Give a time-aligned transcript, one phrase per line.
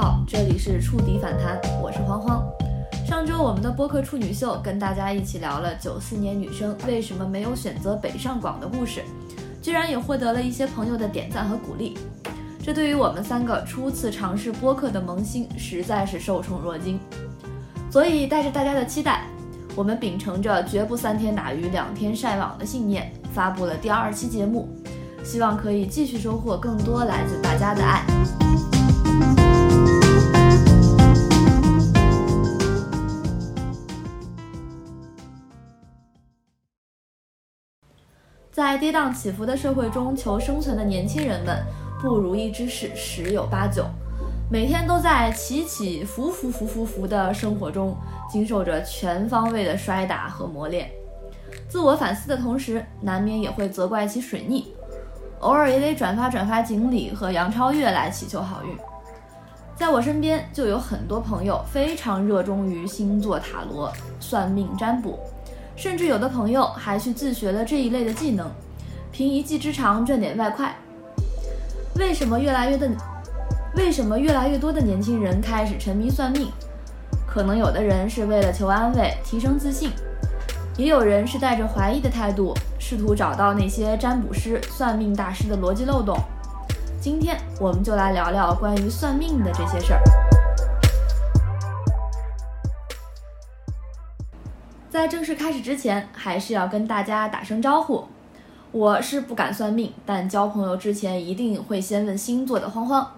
[0.00, 2.42] 好，这里是触底反弹，我是慌慌。
[3.06, 9.02] 上周我们的播客处女秀跟大家一起聊了九四年女生为什么没有选择北上广的故事，
[9.60, 11.98] 居然也获得了一些朋友的点赞和鼓励。
[12.62, 16.98] 这对于我们三个初次尝试播客的萌新，实在是受宠若惊。
[17.90, 19.26] 所以带着大家的期待，
[19.76, 24.66] 我们秉承着绝不三天打鱼两天晒网的信念，发布了第二期节目，
[25.22, 28.02] 希望可以继续收获更多来自大家的爱。
[38.60, 41.64] 在跌宕起伏的社会中求生存的年轻人们，
[41.98, 43.86] 不如意之事十有八九，
[44.50, 47.96] 每天都在起起伏伏伏伏伏的生活中，
[48.30, 50.90] 经受着全方位的摔打和磨练。
[51.70, 54.74] 自我反思的同时，难免也会责怪其水逆，
[55.38, 58.76] 偶尔也得转发转发锦鲤和杨超越来祈求好运。
[59.74, 63.90] 在我身边就有很多朋友非常热衷于星座塔罗、
[64.20, 65.18] 算命占卜。
[65.80, 68.46] 甚至有的朋友还去自学了这一类的技能，
[69.10, 70.76] 凭一技之长赚点外快。
[71.94, 72.86] 为什么越来越的，
[73.74, 76.50] 为什么越来越多的年轻人开始沉迷算命？
[77.26, 79.90] 可能有的人是为了求安慰、提升自信，
[80.76, 86.14] 也有人是带着怀疑的态度，试图找到那些占卜师、算命大师的逻辑漏洞。
[87.00, 90.00] 今天我们就来聊聊关于算命的这些事儿。
[95.00, 98.06] 在正式开始之前，还是要跟大家打声招呼。
[98.70, 103.10] 我是不敢算命，但交朋友之前一定会先问星座的慌慌。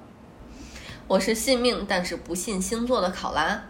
[1.08, 3.60] 我是信命，但是不信星座的考拉。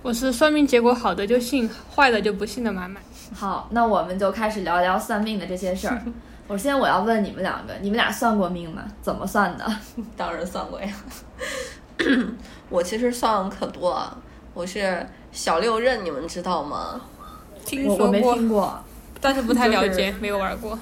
[0.00, 3.02] 我是算命结果好的就信，坏的就不信的满满。
[3.34, 6.00] 好，那我们就开始聊聊算命的这些事儿。
[6.46, 8.84] 首先，我要问你们两个，你们俩算过命吗？
[9.02, 9.68] 怎么算的？
[10.16, 10.88] 当然算过呀。
[12.70, 14.16] 我其实算可多了，
[14.54, 17.00] 我是小六壬，你们知道吗？
[17.64, 18.10] 听说
[18.48, 18.84] 过，
[19.20, 20.78] 但是不太了解，没有玩过。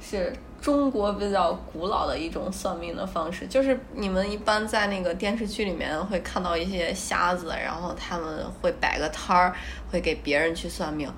[0.00, 9.54] 是中国比较古老的一种算命的方式，就是你们一般在那个电视剧里面会看到一些瞎子，然后他们会摆个摊儿，
[9.90, 11.12] 会给别人去算命。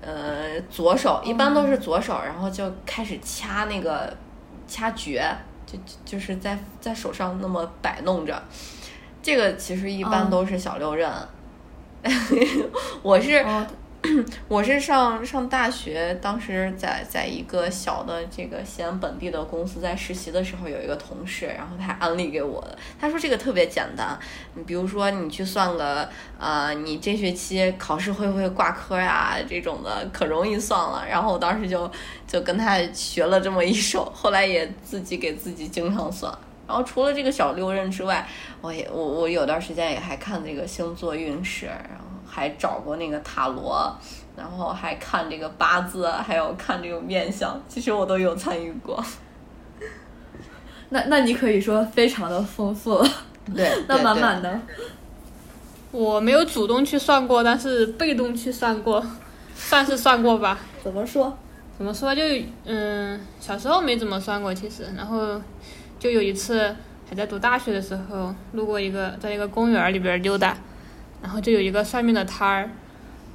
[0.00, 4.16] 呃，左手一般都是左手，然后就开始掐那个
[4.68, 5.28] 掐诀，
[5.66, 8.40] 就就是在在手上那么摆弄着。
[9.20, 11.12] 这个其实一般都是小六壬，
[13.02, 13.44] 我是。
[14.46, 22.78] 我是上上大学，当时在在一个小的这个西安本地的公司在实习的时候，有一个同事，然后他安利给我的。
[23.00, 24.16] 他说这个特别简单，
[24.54, 26.08] 你比如说你去算个，
[26.38, 29.36] 呃，你这学期考试会不会挂科呀？
[29.48, 31.04] 这种的可容易算了。
[31.04, 31.90] 然后我当时就
[32.24, 36.32] 就跟他学了这么一手，后来也自己给自己经常算。
[36.68, 38.26] 然后除了这个小六壬之外，
[38.60, 42.07] 我也我我有段时间也还看那个星座运势，然后。
[42.28, 43.90] 还找过那个塔罗，
[44.36, 49.02] 然后还看这个八字，还有看这个面相，其实我都有参与过。
[50.90, 53.04] 那那你可以说非常的丰富，
[53.54, 54.60] 对，那满满的。
[55.90, 59.04] 我没有主动去算过，但是被动去算过，
[59.56, 60.58] 算是算过吧。
[60.84, 61.36] 怎么说？
[61.76, 62.14] 怎么说？
[62.14, 62.22] 就
[62.64, 65.40] 嗯，小时候没怎么算过，其实，然后
[65.98, 66.74] 就有一次
[67.08, 70.56] 还在读大学的时候，路过一个在一个公园里边溜达。
[71.22, 72.70] 然后就有一个算命的摊儿，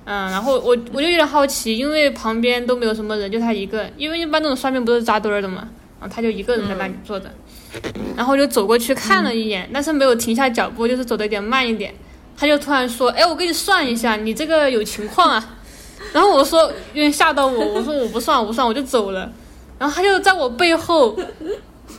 [0.06, 5.68] 嗯，然后我我就有点好奇，因为旁边都没有什么人，就他一个，因为一般那种算命不是扎堆儿的嘛，
[6.00, 7.30] 然后他就一个人在那里坐着，
[8.16, 11.94] 然后就走过去看了一眼，但是没有停下脚步，就是走的有点慢一点，
[12.38, 15.58] 他就突然说，哎，我给你算一下，你这个有情况啊，
[16.14, 16.64] 然后我说
[16.94, 19.32] 有点吓到我，我说我不算我不算，我就走了，
[19.78, 21.18] 然后他就在我背后，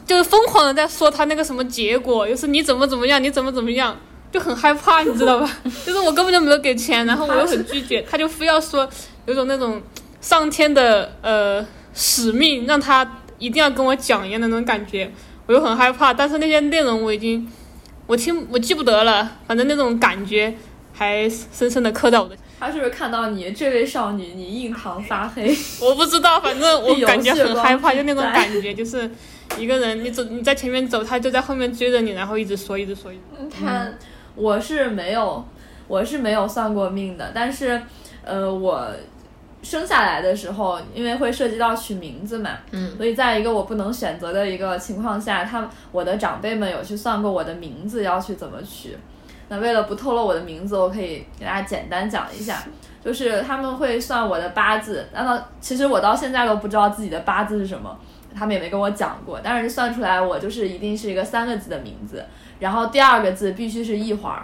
[0.06, 3.96] 就是疯狂的在说他那个什么结果，就是你怎么怎么样，你怎么怎么样。
[4.34, 5.48] 就很害怕，你知道吧？
[5.86, 8.88] 就是我根本就没有给钱，然后我又很 拒绝，他就非要说
[9.26, 9.80] 有种那种
[10.20, 11.64] 上天的呃
[11.94, 13.08] 使命，让他
[13.38, 15.08] 一定要跟我讲一样的那种感觉，
[15.46, 16.12] 我又很害怕。
[16.12, 17.48] 但是那些内容我已经
[18.08, 20.52] 我听我记不得了，反正那种感觉
[20.92, 22.36] 还深深的刻在我的。
[22.58, 25.56] 他是不是看到你这位少女，你印堂发黑？
[25.80, 29.08] 我不知道，反正我感觉很害怕，就那种感觉，就是
[29.56, 33.22] 一个人你走你在前面走，他就在后面追着你，然后一直说一直说一直。
[33.48, 33.88] 他。
[34.34, 35.44] 我是没有，
[35.86, 37.80] 我是没有算过命的，但是，
[38.24, 38.86] 呃，我
[39.62, 48.96] 生下来的时候，因为会涉及到取名字嘛，嗯，所以在一个我不能选择的一个情况下，他我的长辈们有去算过我的名字要去怎么取。
[49.48, 52.62] 那为了不透露我的名字，我可以给大家简单讲一下，
[53.04, 57.96] 就是他们会算我的八字，那么其实我到现在都不知道自己的八字是什么。
[58.36, 62.24] 他们也没跟我讲过，但是算出来我就是一定是一个三个字的名字，
[62.58, 64.40] 然后第二个字必须是一环，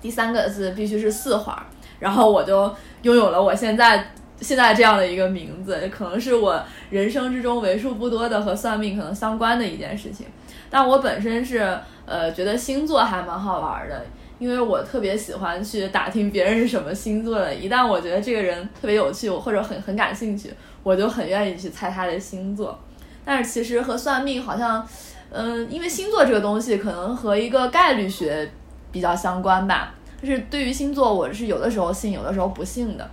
[0.00, 1.56] 第三个字必须是四环，
[1.98, 10.26] 然后我就拥有了我现在现在这样的一个名字，可能是我人生之中为数不多的和算命可能相关的一件事情。
[10.68, 14.04] 但我本身是呃觉得星座还蛮好玩的。
[14.38, 20.50] 因为我特别喜欢去打听别人是什么星座的，一旦我觉得这个人特别有趣，或者很很感兴趣，
[20.82, 22.78] 我就很愿意去猜他的星座。
[23.22, 24.82] 但是其实和算命好像，
[25.30, 28.50] 嗯，因为星座这个东西可能和一个概率学
[28.90, 29.94] 比较相关吧。
[30.20, 33.10] 就是对于星座，我是有的时候信，有的时候不信的。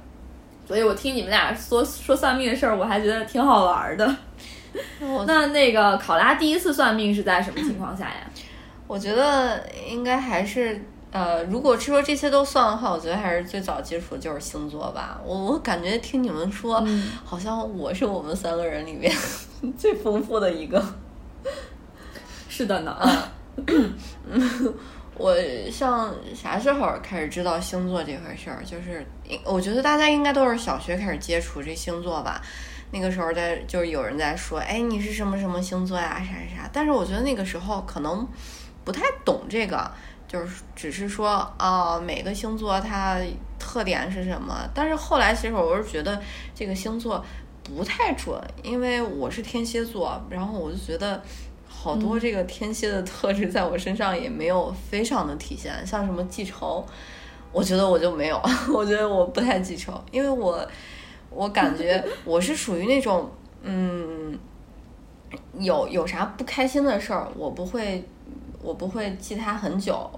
[0.68, 4.16] 所以我听你们俩说说算命的事儿，我还觉得挺好玩的。
[5.26, 8.30] 那那个考拉第一次算命是在什么情况下呀？
[8.88, 10.82] 我觉得应该还是。
[11.10, 15.20] 呃，如果说这些都算的话，我觉得还是最早接触的就是星座吧。
[15.26, 16.86] 我我感觉听你们说，
[17.24, 19.12] 好像我是我们三个人里面
[19.78, 20.84] 最丰富的一个。
[22.58, 23.00] 是的呢。
[25.14, 25.36] 我
[25.72, 28.64] 像啥时候开始知道星座这回事儿？
[28.66, 29.06] 就是
[29.46, 32.42] 我觉得大家应该都是小学开始接触这星座吧。
[32.90, 36.20] 那个时候在就是有人在说，哎，你是什么什么星座呀？
[36.20, 36.70] 啥啥啥。
[36.74, 38.28] 但是我觉得那个时候可能
[38.84, 39.92] 不太懂这个。
[40.28, 43.20] 就是只是说啊，每个星座它
[43.60, 44.68] 特点是什么？
[44.74, 46.20] 但是后来其实我是觉得
[46.56, 47.24] 这个星座
[47.64, 51.22] 不太准，因为我是天蝎座，然后我就觉得
[51.88, 56.86] 好多这个天蝎的特质在我身上也没有非常的体现，像什么记仇，
[57.52, 58.42] 我觉得我就没有，
[58.74, 60.68] 我觉得我不太记仇，因为我
[61.30, 63.30] 我感觉 我是属于那种
[63.62, 64.38] 嗯，
[65.58, 68.04] 有有啥不开心的事儿，我不会。
[68.60, 70.10] 我不会记它很久，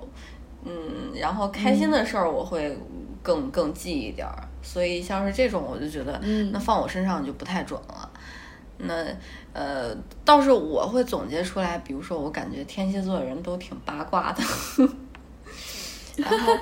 [0.64, 0.72] 嗯，
[1.14, 2.76] 然后开心的事儿我会
[3.22, 6.20] 更更记一点儿，所以像是这种我就觉得，
[6.52, 8.09] 那放我身上就不太准了。
[8.80, 9.06] 那
[9.54, 9.96] 呃，
[10.26, 14.44] 倒是我会总结出来，比如说我感觉天蝎座的人都挺八卦的。
[16.18, 16.54] 然后，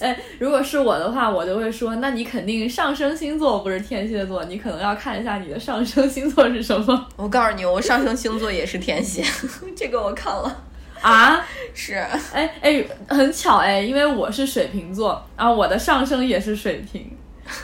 [0.00, 7.08] 哎，如果是我的话，我就会说，那你肯定上升星座不是天蝎座，你可能要看一下你的上升星座是什么。
[7.14, 9.22] 我告诉你，我上升星座也是天蝎，
[9.76, 10.64] 这个我看了。
[11.00, 11.40] 啊，
[11.72, 11.94] 是，
[12.32, 17.08] 哎哎，很巧哎，因为我是水瓶座，然后我的上升也是水瓶，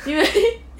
[0.06, 0.24] 因为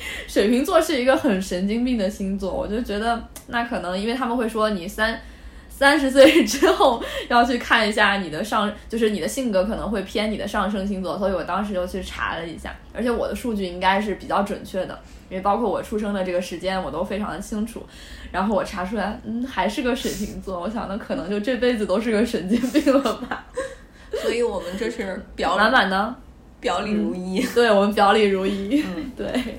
[0.27, 5.21] 水瓶座是一个很神经病的星座，我就觉得那可能因为他们会说你三
[5.69, 14.99] 三十岁之后要去看一下你的上，就是你的性格可能会偏你的上升星座，所以我当时就去查了一下，而且我的数据应该是比较准确的。
[15.31, 17.85] 因为包括我出生的这个时间，我都非常的清楚。
[18.31, 20.61] 然后我查出来，嗯，还是个水瓶座。
[20.61, 23.45] 我想，那可能就这辈子都是个神经病了吧。
[24.23, 26.15] 所以我们这是表满满的，
[26.61, 27.45] 表里如一。
[27.55, 28.83] 对我们表里如一。
[28.83, 29.59] 嗯， 对。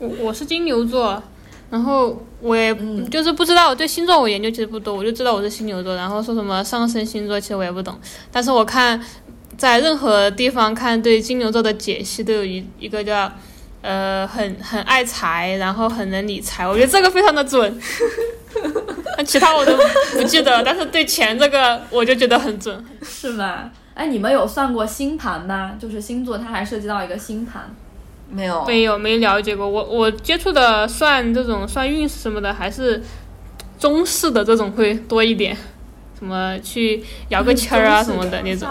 [0.00, 1.22] 我我是金牛座，
[1.70, 2.74] 然后我也
[3.08, 5.94] 就是不知道，对星座我研究其实不多，我就知道我是金牛座。
[5.94, 7.96] 然后说什么上升星座，其实我也不懂。
[8.32, 9.00] 但是我看
[9.56, 13.30] 在任何地方看对金牛座的解析，都有一一个叫。
[13.82, 17.80] 呃，很很爱财，然后很能理财，我觉得这个非常的准。
[19.16, 19.74] 那其他我都
[20.12, 23.70] 不记得，但是对钱这个我就觉得很准，是吧？
[23.94, 25.76] 哎，你们有算过星盘吗？
[25.80, 27.74] 就是星座，它还涉及到一个星盘。
[28.30, 29.68] 没有，没有，没了解过。
[29.68, 33.02] 我我接触的算这种算运势什么的，还是
[33.78, 35.56] 中式的这种会多一点，
[36.18, 38.68] 什么去摇个签儿啊什么的那种。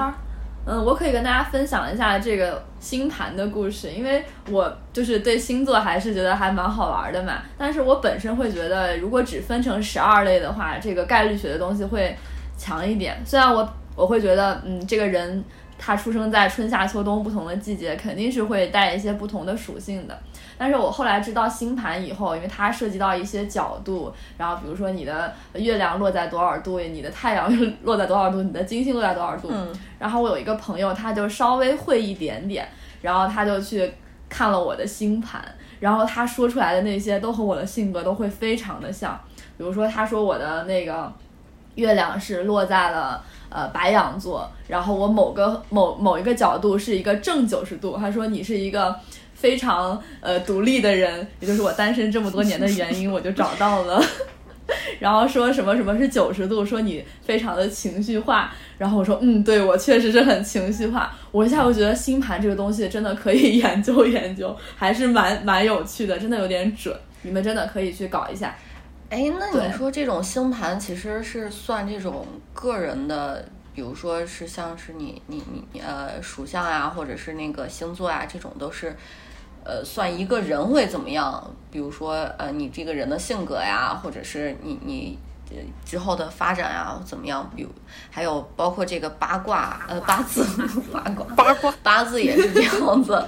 [0.66, 7.42] 嗯，我可以跟大家分享一下这个星盘的故事，因为我就是对星座还是觉得还蛮好玩的嘛。
[7.58, 12.16] 但是我本身会觉得，如果只分成十二类的话，这个概率学的东西会
[12.56, 13.20] 强一点。
[13.26, 15.44] 虽然我我会觉得，嗯，这个人
[15.80, 20.20] 他出生在春夏秋冬不同的季节，肯定是会带一些不同的属性的。
[20.58, 27.50] 但是我后来知道星盘以后，因为它涉及到一些角度，然后比如说你的月亮落在多少度，你的太阳
[27.84, 29.48] 落在多少度，你的金星落在多少度。
[29.50, 29.74] 嗯。
[29.98, 32.68] 然后我有一个朋友，他就稍微会一点点，
[33.02, 33.90] 然后他就去
[34.28, 35.42] 看了我的星盘，
[35.80, 39.18] 然后他说出来的那些都和我的性格都会非常的像。
[39.58, 41.12] 比如说他说我的那个
[41.80, 48.96] 月亮是落在了呃白羊座，然后我某个某某一个角度是一个正九十度，他说你是一个。
[49.40, 54.04] 非常呃独立的人，也就是我单身这么多年的原因，我就找到了。
[55.00, 58.54] 然后说什么什么是九十度，说你非常的情绪化。
[58.78, 61.16] 然后我说嗯，对我确实是很情绪化。
[61.32, 66.94] 我一下我觉得星盘这个东西真的可以研究 研究，还是蛮蛮有趣的，真的有点准。
[67.22, 68.54] 你们真的可以去搞一下。
[69.10, 78.96] 哎，那你说这种星盘其实是算这种个人的，比如说是像是你你你呃属相啊，或者是那个星座啊，这种都是。
[79.62, 85.20] 呃算一个人会怎么样，比如说呃你这个人的性格呀，或者是你你
[85.52, 87.70] 呃之后的发展啊怎么样，比如
[88.10, 90.44] 还有包括这个八卦呃八字
[90.92, 93.24] 八卦八卦八字也是这样子，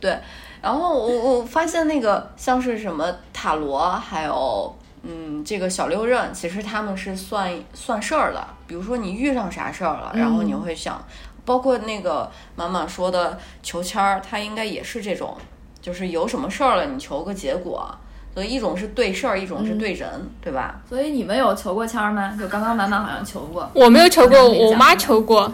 [0.00, 0.18] 对。
[0.62, 4.74] 然后我我发现那个像是什么塔罗，还有
[5.06, 8.44] 嗯这个小六壬，其实他们是算算事儿的。
[8.66, 11.04] 比如说你遇上啥事儿了，然后你会想，
[11.44, 15.36] 包括那个满满说的求签儿，它应该也是这种，
[15.82, 17.94] 就是有什么事儿了，你求个结果。
[18.32, 20.08] 所以一种是对事儿，一种是对人，
[20.40, 20.80] 对吧？
[20.88, 22.36] 所以你们有求过签儿吗？
[22.40, 25.52] 就刚刚满满好像求过我没有求过，我妈求过。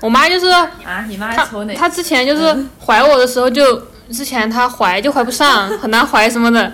[0.00, 1.74] 我妈就是啊，你妈求哪？
[1.74, 3.80] 她之前就是怀我的时候就
[4.10, 6.72] 之前她怀就怀不上，很难怀什么的，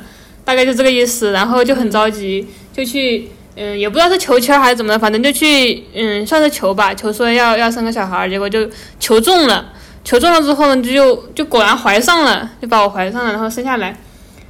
[0.51, 1.31] 大概就这个意思。
[1.31, 9.73] 然后就很着急，就去嗯，也不知道是求签还是怎么的，反正就去嗯，算是求吧，求说要要生个小孩，结果就求中了。
[10.03, 13.97] 求中了之后呢，就就果然怀上了，就把我怀上了，然后生下来。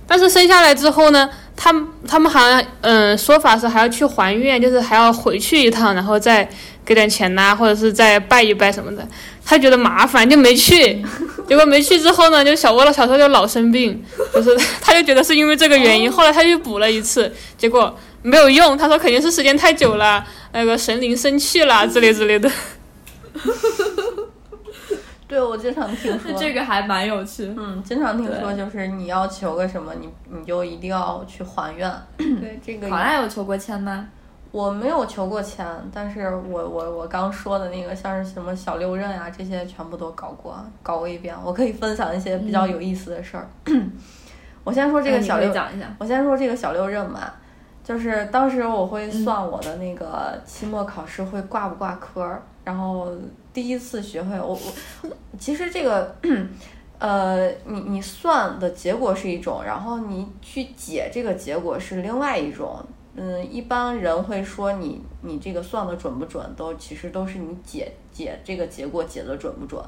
[0.07, 6.49] 但是生下来之后呢，他们他们好像嗯说法是还要去还愿，就是还要回去一趟，然后再
[6.91, 9.07] 给点钱呐、或者是再拜一拜什么的。
[9.45, 11.01] 他觉得麻烦就没去，
[11.47, 14.03] 结果没去之后呢，就小窝了小时候就老生病，
[14.35, 22.51] 就是 他就觉得是因为这个原因，后来他又补了一次，结果没有用，他说肯定是时间太久了，那个神灵生气了 之类之类的。
[25.29, 27.55] 对，我经常听说这个还蛮有趣。
[27.57, 31.89] 嗯，经常听说就是你要求个什么，你你就一定要去还愿。
[32.19, 34.09] 对，这个考拉有求过签吗？
[34.53, 41.35] 我没有求过签，但是我我我刚说的那个像是什么小六壬啊，这些全部都搞过，搞过一遍。
[41.45, 43.49] 我可以分享一些比较有意思的事儿。
[44.65, 45.87] 我先说这个小六，讲一下。
[45.99, 47.37] 我先说这个小六壬吧，
[47.85, 53.09] 就是当时我会算我的那个期末考试会挂不挂科儿，然后
[53.53, 54.59] 第一次学会我
[55.03, 56.15] 我其实这个。
[56.99, 62.79] 呃，你你算的结果是一种，然后你去解这个结果是另外一种。
[63.17, 69.83] 嗯，一般人会说你你这个算的准不准，都其实都是你解解这个结果解的准不准。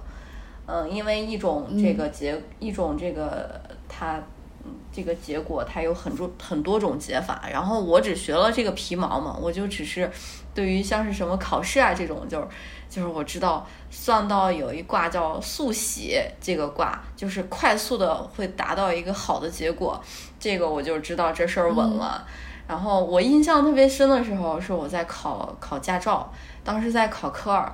[0.67, 4.17] 嗯，因为一种这个结、一种这个它
[4.64, 10.11] 嗯这个结果它有很多很多种解法，然后我只学了这个皮毛嘛，我就只是
[10.55, 12.47] 对于像是什么考试啊这种，就是
[12.91, 20.00] 就是我知道算到有一卦叫速喜，这个卦就是快速的会达到一个好的结果，
[20.38, 22.26] 这个我就知道这事儿稳了。
[22.73, 26.33] 然后我印象特别深的时候是我在考考驾照，
[26.64, 27.71] 当时在考科二，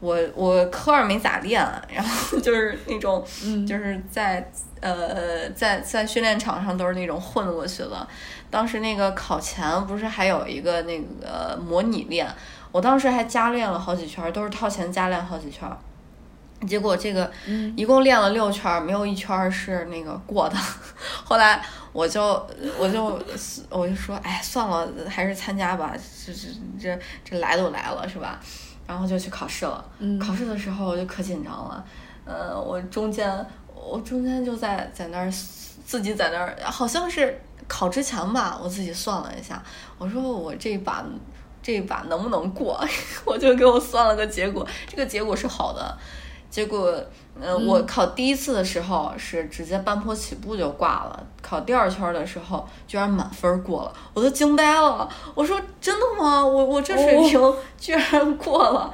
[0.00, 8.04] 我我科二没咋练，然后 就是那种、嗯就是在呃在在训练场上都是那种混过去的。
[8.50, 12.26] 当时那个考前不是还有一个那个模拟练，
[12.72, 15.78] 我当时还加练了好几圈儿，都是套前加练好几圈儿。
[16.66, 20.56] 结果这个嗯一共练了六圈儿，没有一圈儿是那个过的。
[21.24, 22.46] 后来我就
[22.78, 23.18] 我就
[23.68, 25.94] 我就说，哎，算了，还是参加吧，
[26.26, 26.48] 这这
[26.80, 28.38] 这这来都来了，是吧？
[28.86, 29.84] 然后就去考试了。
[29.98, 31.84] 嗯考试的时候我就可紧张了，
[32.24, 35.30] 呃，我中间我中间就在在那儿
[35.86, 39.62] 自己在那儿，好像是考之前吧，我自己算了一下，
[39.96, 41.04] 我说我这一把
[41.62, 42.84] 这一把能不能过，
[43.24, 45.96] 我就给我算了个结果，这个结果是好的。
[46.50, 46.92] 结果，
[47.40, 55.08] 呃，我考第一次的时候是直接半坡起步就挂了，考第二圈儿的时候居然满分儿过了，我都惊呆了。
[55.34, 56.44] 我说真的吗？
[56.44, 58.92] 我我这水平 居然过了，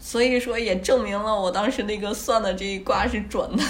[0.00, 3.62] 所以说也证明了我当时那个算的这一卦是准的。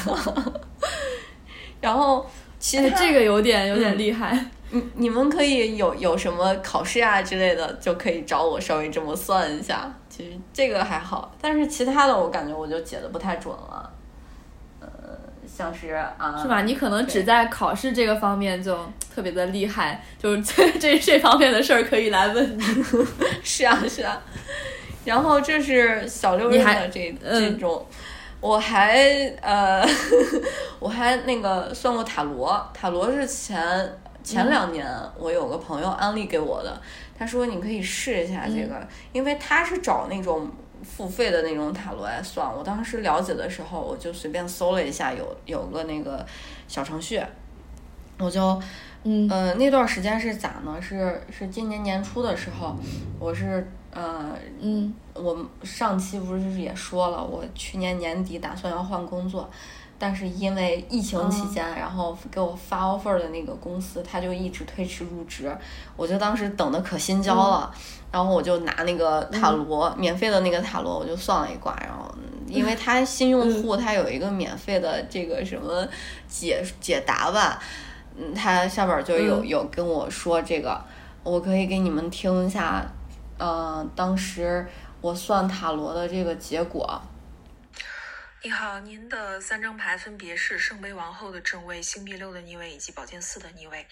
[1.80, 2.26] 然后
[2.58, 4.46] 其哎，这个有点有点嗯厉害。
[4.70, 9.92] 你你们可以有有什么考试啊之类的，就可以找我稍微这么算一下。
[10.08, 13.90] 其实这个还好，但是其他的我感觉我就解的不太准了。
[14.80, 14.88] 呃，
[15.46, 16.62] 像是啊，是吧？
[16.62, 18.76] 你可能只在考试这个方面就
[19.14, 22.62] 特别的厉害，就是这这这方面的事儿可以来问你。
[23.42, 24.20] 是啊是啊。
[25.04, 26.58] 然后这是小六的
[26.88, 27.86] 这嗯这种，
[28.40, 28.98] 我还
[29.40, 29.82] 呃，
[30.78, 33.58] 我还那个算过塔罗，塔罗是前
[34.28, 34.86] 前两年
[35.18, 36.80] 我有个朋友安利给我的，
[37.18, 40.50] 他说你可以试一下这个，因为他是找那种
[40.82, 42.46] 付费的那种塔罗来算。
[42.54, 46.24] 我当时了解的时候，我就随便搜了一下，有有个那个
[46.66, 47.22] 小程序，
[48.18, 48.60] 我就
[49.04, 50.76] 嗯呃，那段时间是咋呢？
[50.80, 52.76] 是是今年年初的时候，
[53.18, 59.48] 我是呃，嗯我上期不是也说了，我去年年底打算要换工作，
[59.98, 65.52] 但是因为疫情期间，然后给我发 offer 的那个公司，他就一直推迟入职，
[65.96, 67.74] 我就当时等的可心焦了，
[68.12, 72.08] 然后我就拿那个塔罗，免费的那个塔罗，我就算了一卦，然后
[72.46, 75.84] 因为他新用户，他有一个免费的这个什么
[76.28, 77.60] 解解答吧，
[78.16, 80.80] 嗯，他下边就有有跟我说这个，
[81.24, 82.86] 我可以给你们听一下，
[83.36, 84.64] 呃，当时
[85.00, 87.02] 我算塔罗的这个结果。
[88.40, 93.84] 你好，您的三张牌分别是圣杯王后的正位、星币六的逆位以及宝剑四的逆位。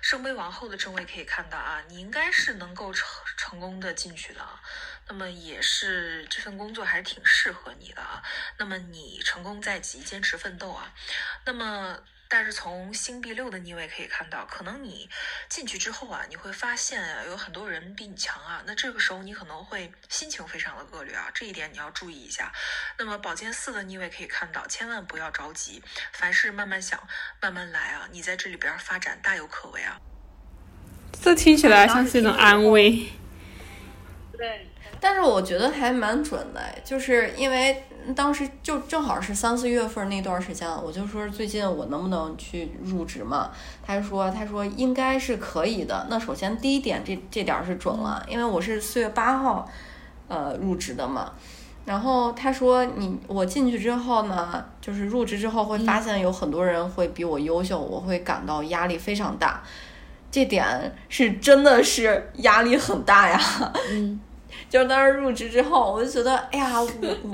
[0.00, 4.62] 圣杯王后的正位可以看到啊，你应该是能够成成功的进去的啊，
[5.08, 8.22] 那么也是这份工作还是挺适合你的啊。
[8.56, 10.94] 那么你成功在即，坚持奋斗啊。
[11.44, 11.98] 那么。
[12.30, 15.08] 但是从星币六的逆位可以看到，可能你
[15.48, 18.62] 进去之后啊，你会发现啊，有很多人比你强啊。
[18.66, 22.52] 那这个时候你可能会心情非常的恶劣啊，这一点你要注意一下。
[22.98, 25.82] 那么宝剑四的逆位可以看到，千万不要着急，
[26.12, 27.02] 凡事慢慢想，
[27.40, 28.06] 慢慢来啊。
[28.12, 29.98] 你在这里边发展大有可为啊。
[31.22, 33.08] 这听起来像是一种安慰。
[34.36, 34.68] 对。
[35.00, 43.50] 但是我觉得还蛮准的，就是因为当时就正好是三四月份那段时间，我就说最近我能不能去入职嘛？
[43.84, 46.06] 他说他说应该是可以的。
[46.08, 49.68] 那首先第一点，这这点是准了，因为我是四月八号
[50.28, 51.32] 呃入职的嘛。
[51.84, 59.62] 然后他说你我进去之后呢，就是入职之后会发现有很多人会比我优秀，我会感到压力非常大。
[60.30, 63.40] 这点是真的是压力很大呀。
[64.68, 66.88] 就是当时入职之后，我就觉得，哎呀，我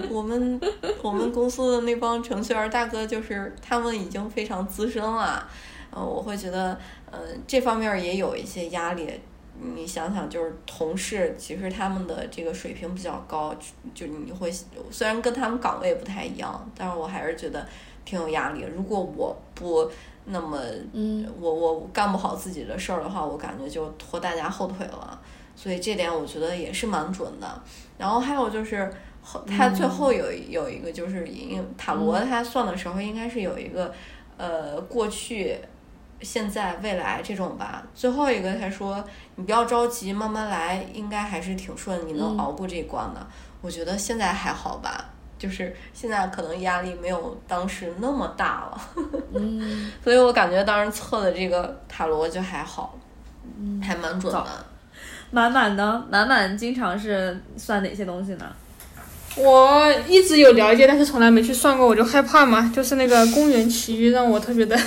[0.08, 0.60] 我们
[1.02, 5.46] 我们公司的那帮程序员大哥，就是他们已经非常资深了，
[5.94, 6.78] 嗯，我会觉得，
[7.10, 9.08] 嗯，这方面也有一些压力。
[9.56, 13.54] 你想想，就是同事，其实他们的这个水平比较高，
[13.94, 14.52] 就你会
[14.90, 17.64] 虽然跟他们岗位不太一样，但是我还是觉得
[18.04, 18.64] 挺有压力。
[18.76, 19.88] 如果我不
[20.24, 20.58] 那么，
[20.92, 25.20] 嗯，我我干不好自己的事儿的话，我感觉就拖大家后腿了。
[25.56, 27.62] 所以这点我觉得也是蛮准的，
[27.96, 28.92] 然后还有就是
[29.46, 33.92] 他最后有有一个就是因塔罗他算的时候应该是有一个
[34.36, 35.56] 呃过去、
[36.20, 37.82] 现在、未来这种吧。
[37.94, 39.02] 最后一个他说
[39.36, 43.26] 你不要着急，慢慢来，应该还是挺顺，你能熬过这一关的。
[43.62, 45.06] 我觉得现在还好吧，
[45.38, 48.80] 就是现在可能压力没有当时那么大了。
[49.32, 52.98] 嗯， 所以我感觉当时测的这个塔罗就还好，
[53.80, 54.46] 还蛮准的。
[55.30, 58.46] 满满的，满满经常是算哪些东西呢？
[59.36, 62.70] 我一直有了解，但是从来没去算过，我就害怕嘛。
[62.74, 64.78] 就是那个公园奇遇让我特别的，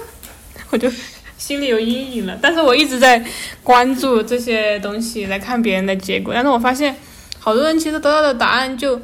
[0.70, 0.90] 我就
[1.36, 2.38] 心里有阴影了。
[2.40, 3.22] 但是我一直在
[3.62, 6.96] 关注这些东西来看别人的结果，但是我发现
[7.38, 8.98] 好多人其实得到的答案就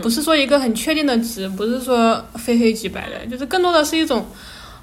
[0.00, 4.26] 不是说一个很确定的值，不是说非黑即白的，就是更多的是一种。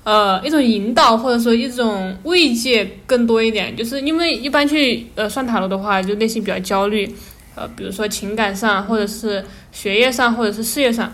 [0.08, 7.14] 呃，一种引导或者说一种慰藉更多一点，就是因为一般去呃算塔罗的话，就内心比较焦虑，
[7.56, 9.44] 呃，比如说情感上或者是
[9.74, 11.12] 学业上或者是事业上，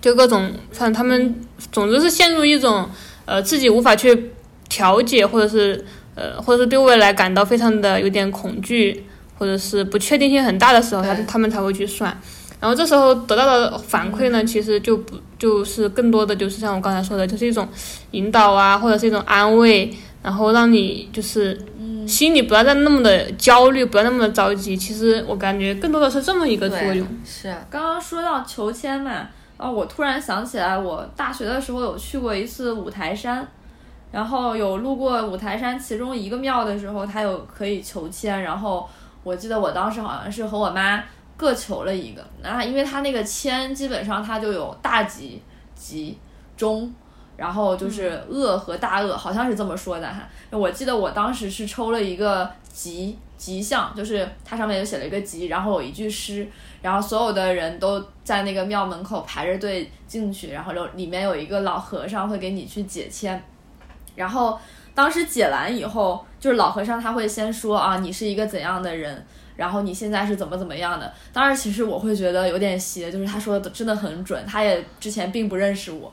[0.00, 2.88] 就各种，反正他们总之是陷入一种
[3.26, 4.30] 呃自己无法去
[4.70, 9.04] 调节或者是呃或者是对未来感到非常的有点恐惧
[9.38, 12.18] 或者是不确定性很大的时候，他他们才会去算。
[12.58, 17.68] 然后这时候得到的反馈呢，其实就不就是更多的就是像我刚才说的，就是一种
[18.12, 21.60] 引导啊，或者是一种安慰，然后让你就是
[22.08, 24.74] 心里不要再那么的焦虑，不要那么的着急。
[24.74, 27.06] 其实我感觉更多的是这么一个作用。
[27.24, 27.54] 是。
[27.68, 33.46] 刚刚说到求签嘛，啊，我突然想起来，我大学的时候有去过一次五台山，
[34.10, 38.88] 然后有路过五台山其中一个庙的时候，它有可以求签，然后
[39.22, 41.02] 我记得我当时好像是和我妈。
[41.36, 45.42] 各求了一个，那，因为他那个签基本上他就有大吉、
[45.74, 46.18] 吉、
[46.56, 46.90] 中，
[47.36, 50.26] 然后就是恶和大恶，好像是这么说的哈。
[50.50, 56.48] 我记得我当时是抽了一个吉吉象，就是它上面就写了一个吉，然后有一句诗，
[56.80, 63.44] 然后所有的人都在那个庙门口排着队进去，然后就里面有一个老和尚会给你去解签，
[64.14, 64.58] 然后
[64.94, 69.26] 当时解完以后，就是老和尚他会先说啊，你是一个怎样的人。
[69.56, 71.12] 然后你现在是怎么怎么样的？
[71.32, 74.44] 当然，其实我会觉得有点邪，就是他说的真的很准。
[74.46, 76.12] 他也之前并不认识我，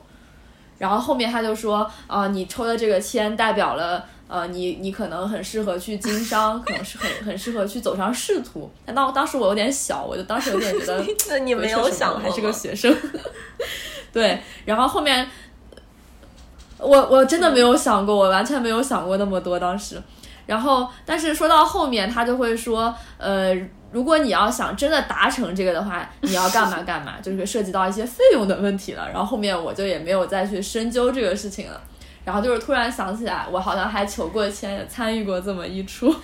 [0.78, 8.70] 然后后面他就说啊，你抽的这个签代表了呃，你 你可能很适合去经商，可能是很很适合去走上仕途。
[8.86, 12.96] 但当当时我有点小，我就当时有点觉得， 那你没有想还是个学生，
[14.12, 14.40] 对。
[14.64, 15.28] 然后后面，
[16.78, 19.60] 我我真的没有想过，我完全没有想过那么多。
[19.60, 20.00] 当时，
[20.46, 23.54] 然后，但是说到后面，他就会说，呃，
[23.90, 29.08] 如果你要想真的达成这个的话，你要干嘛干嘛，就是涉及到一些费用的问题了。
[29.08, 31.80] 然后后面我就也没有再去深究这个事情了。
[32.24, 36.14] 然后就是突然想起来，我好像还求过签，也参与过这么一出。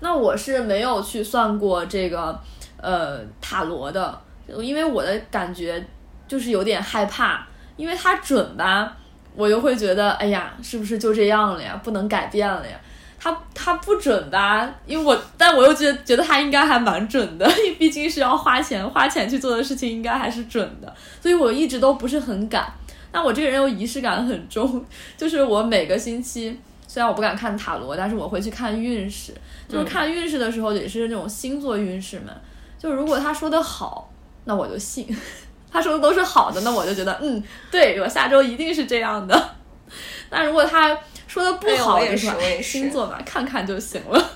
[0.00, 2.38] 那我是没有去算过这个
[2.80, 5.82] 呃塔罗的，因为我的感觉
[6.26, 8.96] 就是有点害怕，因为它准吧，
[9.34, 11.78] 我又会觉得，哎呀，是不是就这样了呀？
[11.84, 12.80] 不能改变了呀？
[13.22, 14.74] 它它不准吧？
[14.86, 22.72] 因为我，但我又觉得觉得他应该还蛮准的，因为毕竟是要花钱花钱去做的事情，应该还是准的，所以我一直都不是很敢。
[23.12, 24.82] 那我这个人又仪式感很重，
[25.18, 29.34] 就是我每个星期，虽然我不敢看塔罗，但是我会去看运势。
[29.68, 32.32] 就是看运势的时候，也是那种星座运势嘛。
[32.78, 34.10] 就如果他说的好，
[34.44, 35.04] 那我就信；
[35.70, 39.50] 他说的都是好的，那我就觉得，嗯，对我下周一定是这样的。
[40.30, 40.96] 但如果他
[41.30, 42.28] 说的不好，就是
[42.60, 44.30] 星座嘛，看看就行了。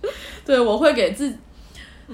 [0.46, 1.36] 对，我会给自己，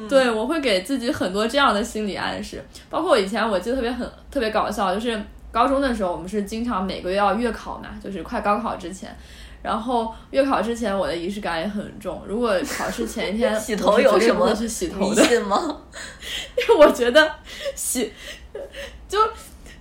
[0.08, 2.60] 对我会给自己很多这样的心理暗示。
[2.90, 9.16] 包括我以前我记得特别很特别搞笑，就是高中的时候，我们是经常每个月要月考嘛，就是快高考之前。
[9.62, 12.20] 然后月考之前，我的仪式感也很重。
[12.26, 15.80] 如果考试前一天 洗头有什么去洗头的吗？
[16.58, 17.30] 因为我觉得
[17.76, 18.12] 洗
[19.08, 19.16] 就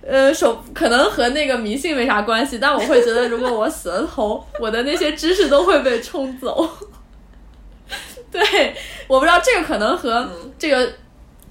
[0.06, 6.68] 呃手可能和那个迷信没啥关系，但我会觉得如果我死了头，我的那些知识都会被冲走。
[8.30, 8.74] 对，
[9.06, 10.92] 我不知道这个可能和这个。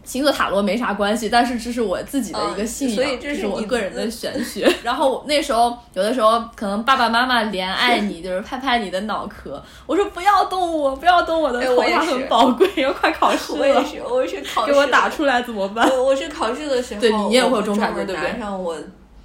[0.04, 4.70] 星座塔罗没啥关系，但是这是我自己的一个信仰，这是我个人的玄学。
[4.84, 13.60] 然后那时候有的时候可能爸爸妈妈怜爱你，就是拍拍你的脑壳，我说不要动我，不要动我的头，它很宝贵，要快考试了。
[13.60, 15.90] 我也是，我是考给我打出来怎么办？
[15.90, 18.40] 我我是考试的时候，对你也会有这种感觉，对不对？
[18.40, 18.76] 上我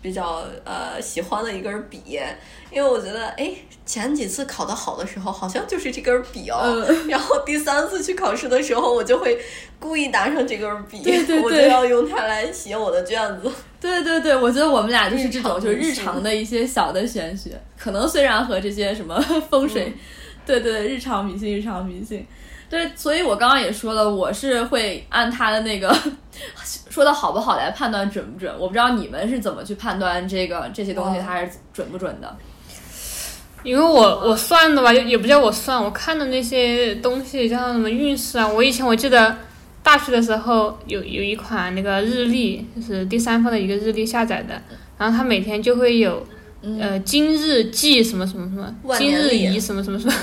[0.01, 2.21] 比较呃喜欢的一根笔。
[2.71, 3.51] 因为我觉得，哎，
[3.87, 6.87] 前几次考得好的时候，好像就是这根笔哦。
[7.09, 9.39] 然后第三次去考试的时候，我就会
[9.79, 11.03] 故意拿上这根笔，
[11.43, 13.51] 我就要用它来写我的卷子。
[13.81, 19.95] 对对对，我觉得我们俩就是这种，就是日常的一些小的玄学，可能虽然和这些什么风水，
[20.45, 22.27] 对对，日常迷信，日常迷信。
[22.71, 25.97] 对，所以我刚刚也说了，我是会按他的那个
[26.91, 28.53] 说的好不好来判断准不准。
[28.59, 32.37] 我不知道你们是怎么去判断这个这些东西它是准不准的。
[33.65, 38.47] 因为我我算的吧，也也不叫我算，我看的那些东西叫什么运势啊。
[38.47, 39.37] 我以前我记得
[39.83, 44.63] 大学的时候有有一款那个日历，就是第三方的一个日历下载的，
[44.97, 46.25] 然后它每天就会有
[46.63, 50.15] 呃今日记什么什么什么，今日宜什么什么什么。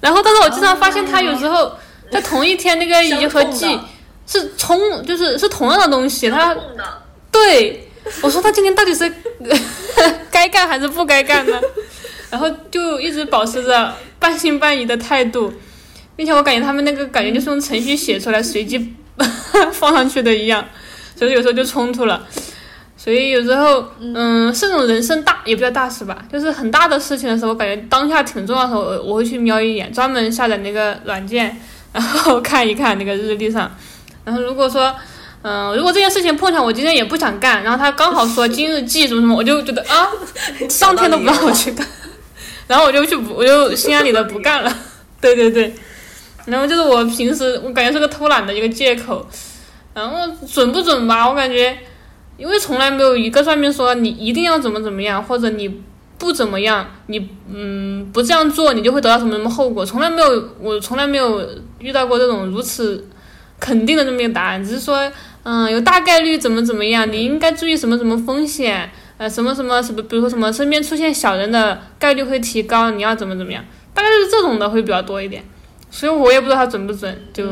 [0.00, 1.72] 然后但是我经常发现他有时候
[2.10, 3.78] 在同一天那个宜和季
[4.26, 6.56] 是冲，就是是同样的东西，他
[7.30, 7.88] 对，
[8.22, 9.12] 我说他今天到底是
[10.30, 11.60] 该干还是不该干呢？
[12.30, 15.52] 然后就一直保持着半信半疑的态度，
[16.16, 18.94] 并且我感觉他们那个感觉就是用程序写出来随机
[19.72, 20.64] 放上去的一样，
[21.16, 22.26] 所以有时候就冲突了。
[23.02, 31.58] 所以有时候，嗯，是那种人生大也不叫大事吧，就是很大的事情的时候，我感觉当下挺重要的时候，我我会去瞄一眼，专门下载那个软件，
[31.94, 33.74] 然后看一看那个日历上。
[34.22, 34.94] 然后如果说，
[35.40, 40.06] 嗯，如果这件事情碰巧我今天也不想干，然后他刚好说今日记什么什么，我就觉得啊，
[40.68, 41.86] 上天都不让我去干。
[42.66, 44.70] 然后我就去不，我就心安理得不干了。
[45.22, 45.74] 对对对，
[46.44, 49.26] 然后就是我平时我感觉是个偷懒的一个借口。
[49.92, 51.28] 然后准不准吧？
[51.28, 51.76] 我感觉，
[52.40, 55.82] 因为从来没有一个算命说你一定要怎么怎么样，或者你
[56.18, 59.84] 不怎么样，你嗯不这样做你就会得到什么什么后果。
[59.84, 61.46] 从来没有，我从来没有
[61.78, 63.06] 遇到过这种如此
[63.60, 64.64] 肯定的这么一个答案。
[64.64, 65.10] 只是说，
[65.42, 68.90] 嗯，有大概率怎么怎么样，你应该注意什么什么风险。
[69.20, 75.44] 呃，什么什么什么，比如说什么身边出现小人的概率会提高，你要怎么怎么样，大概是这种的会比较多一点，
[75.90, 77.44] 所以我也不知道它准不准，就，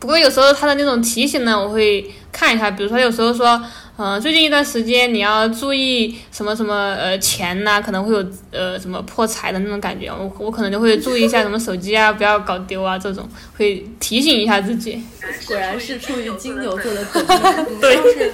[0.00, 3.62] 不过有时候他的那种提醒呢，我会看一下，比如说有时候说，
[3.98, 15.02] 嗯，最近一段时间你要注意什么什么，呃，钱呐，可能会有呃什么破财的那种感觉，我我可能就会注意一下什么手机啊，不要搞丢啊，这种会提醒一下自己。
[15.46, 18.32] 果然是出于金牛座的本命， 对。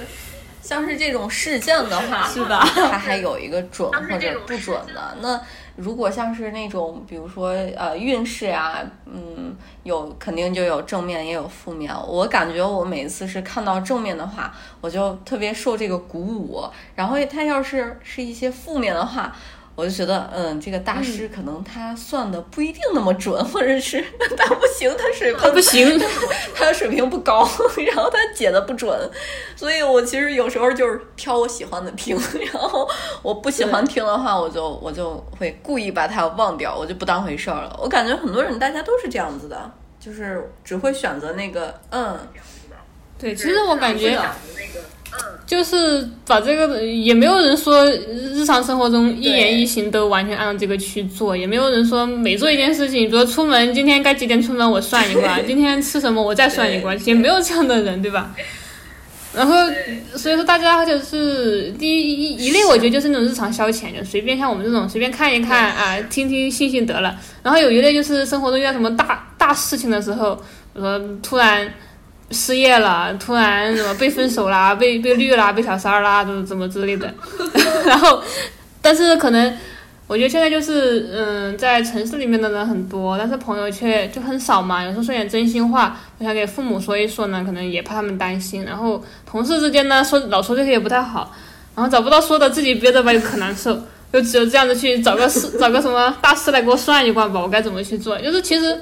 [0.61, 2.59] 像是这种事件的话，是吧？
[2.75, 5.17] 它还有一个准或者不准的。
[5.21, 5.39] 那
[5.77, 11.93] 如果像是那种，比如说呃运势啊，嗯，有肯定就有正面也有负面。
[12.05, 16.63] 我感觉我每次是看到正面的话，我就特别受这个鼓舞。
[16.95, 19.33] 然后他要是是一些负面的话。
[19.77, 24.03] 我就觉得，嗯，这个大师可能他算的不一定那么准，或者是
[24.35, 25.99] 他不行，他水平不行，
[26.55, 27.47] 他的水平不高，
[27.85, 28.91] 然后他解的不准，
[29.55, 32.17] 所以我其实有时候就是挑我喜欢的听，
[32.51, 32.89] 然后
[33.21, 37.79] 我不喜欢听的话，我就我就会故意把它忘掉，我就不当回事儿了。
[37.79, 42.17] 我感觉很多人大家都是这样子的，就是只会选择那个嗯。
[43.19, 44.19] 对，其实我感觉，
[45.45, 58.35] 就是把这个也没有人说日常生活中一言一行都完全按照这个去做，也没有人说每做一件事情，比如出门今天该几点出门我算一卦， 今天吃什么我再算一卦，也没有这样的人，对吧？
[59.33, 59.55] 然后
[60.15, 67.15] 所以说大家就是第一一类，我觉得就是那种日常消遣，就随便像我们这种随便看一看啊，听听信信得了。
[67.41, 70.41] 然后有一类就是生活中遇到什么大大事情的时候，比
[70.75, 71.73] 如说突然。
[72.31, 77.13] 失业了，突然什么被分手啦， 被被绿啦，被小三儿啦，怎么怎么之类的。
[77.87, 78.21] 然后，
[78.81, 79.57] 但是可能
[80.07, 84.83] 我觉得现在就是，嗯，在城市里面的人很多，但是朋友却就很少嘛。
[84.83, 88.65] 有时候说点真心话，我想给父母说一说呢，可能也怕他们担心。
[88.65, 91.33] 然后同事之间呢，说老说这些也不太好。
[91.75, 93.77] 然后找不到说的，自己憋着吧又可难受，
[94.11, 98.17] 就只有这样子去找个师，找个什么大师来给我算一卦吧，我该怎么去做？
[98.19, 98.81] 就是其实，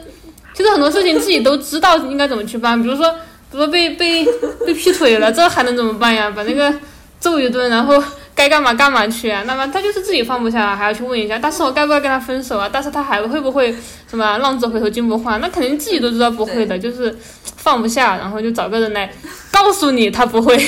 [0.53, 3.13] 其实很多事情自己都知道应该怎么去办，比如说。
[3.55, 4.25] 比如被被
[4.65, 6.29] 被劈腿了，这还能怎么办呀？
[6.35, 6.73] 把那个
[7.19, 8.03] 揍一顿，然后
[8.35, 9.43] 该干嘛干嘛去啊？
[9.47, 12.69] 那么他就是自己放不下，还要去问一下，但是我该不该跟他分手啊？
[12.71, 13.73] 但是他还会不会
[14.09, 15.39] 什么浪子回头金不换？
[15.39, 17.17] 那肯定自己都知道不会的，就是
[17.55, 19.09] 放不下，然后就找个人来
[19.51, 20.61] 告诉你他不会。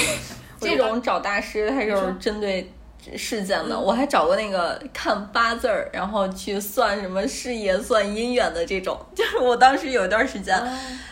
[0.62, 2.72] 这种找大师，他就是针对。
[3.16, 9.00] 事件的，我还找过那个看八字儿，然后去算什么事业、算姻缘的这种。
[9.16, 10.60] 就是我当时有一段时间，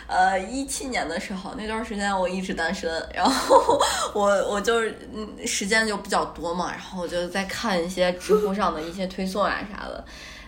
[0.08, 3.80] 呃，一七年的时候，那段时间我一直单身，然后
[4.14, 10.04] 我我就是嗯，时间就比较多嘛，然后我就在看一些知乎上的一些推送啊啥的。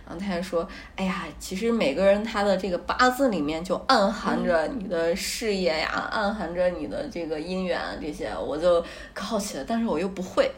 [0.10, 8.82] 然后他就说，哎呀，其实每个人他的这个八字里面就暗含着你的事业呀，暗含着你的这个姻缘这些，我就
[9.14, 10.50] 可好奇了，但是我又不会。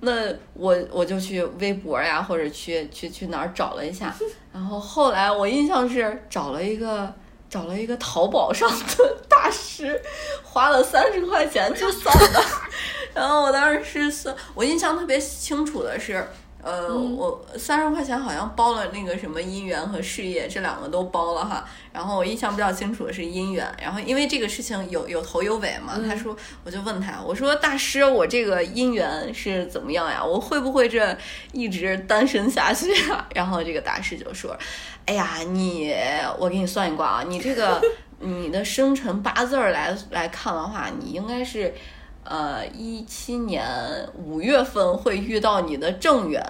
[0.00, 4.14] 那我我就去微博呀，或者去去去哪儿找了一下，
[4.52, 7.12] 然后后来我印象是找了一个
[7.48, 10.00] 找了一个淘宝上的 大师，
[10.42, 12.42] 花了三十块钱就扫的，
[13.14, 16.26] 然后我当时是算，我印象特别清楚的是。
[16.62, 21.64] 呃，我三十块钱好像包了那个什么姻缘和事业这两个都包了哈。
[21.92, 30.22] 然后我印象比较清楚的是姻缘，然后因为这个事情有有头有尾嘛，他说我就问他，我说大师，我这个姻缘是怎么样呀？
[30.22, 31.16] 我会不会这
[31.52, 33.26] 一直单身下去啊？
[33.34, 34.56] 然后这个大师就说，
[35.06, 35.94] 哎呀，你
[36.38, 37.80] 我给你算一卦啊，你这个
[38.20, 41.74] 你的生辰八字来来看的话，你应该是。
[42.30, 43.66] 呃，一七年
[44.24, 46.40] 五月份会遇到你的正缘，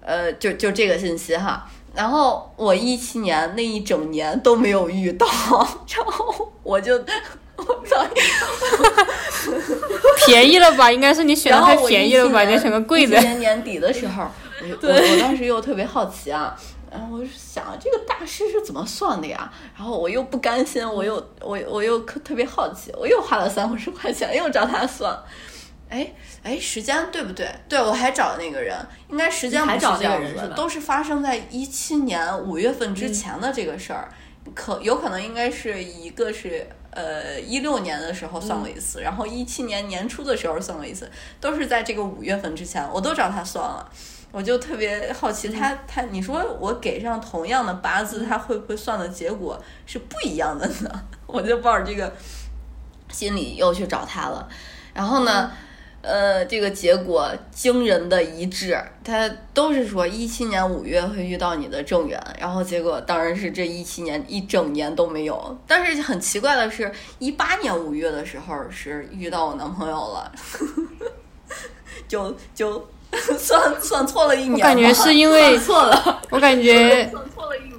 [0.00, 1.70] 呃，就就这个信息哈。
[1.94, 5.24] 然后我一七年那一整年都没有遇到，
[5.94, 6.92] 然后我就
[7.54, 8.04] 我操，
[10.26, 10.90] 便宜了吧？
[10.90, 12.42] 应该是你选的太便宜了吧？
[12.42, 13.16] 你选个贵的。
[13.16, 14.24] 一年年底的时候，
[14.82, 16.56] 我 我当时又特别好奇啊。
[16.94, 19.52] 然后我就想，这个大师是怎么算的呀？
[19.76, 25.18] 然后我又不甘心，我又我我又特特别好奇，我又花了三五十块钱又找他算。
[25.88, 27.48] 哎哎，时间对不对？
[27.68, 28.76] 对，我还找那个人，
[29.10, 34.08] 应该时间不是这样子，都是发生在一七年五月份之前的这个事儿，
[34.54, 43.88] 可有可能应该是一个是呃一六年的时候算过一次，然后一七年年初的时候算过一次，都是在这个五月份之前，我都找他算了。
[44.34, 50.90] 我就特别好奇，他他，你说我给上同样的八字，他会不会算的结果是不一样的呢？
[51.24, 52.12] 我就抱着这个
[53.12, 54.48] 心理又去找他了，
[54.92, 55.52] 然后呢，
[56.02, 70.32] 呃，这个结果惊人的一致，他都是说一七年五月会遇到你的正缘，然后结果当然是这一七年一整年都没有，但是很奇怪的是，一八年五月的时候是遇到我男朋友了，
[72.08, 72.84] 就 就。
[73.38, 77.78] 算算错了一年，我感觉是因为 错了， 我感觉算错了一年，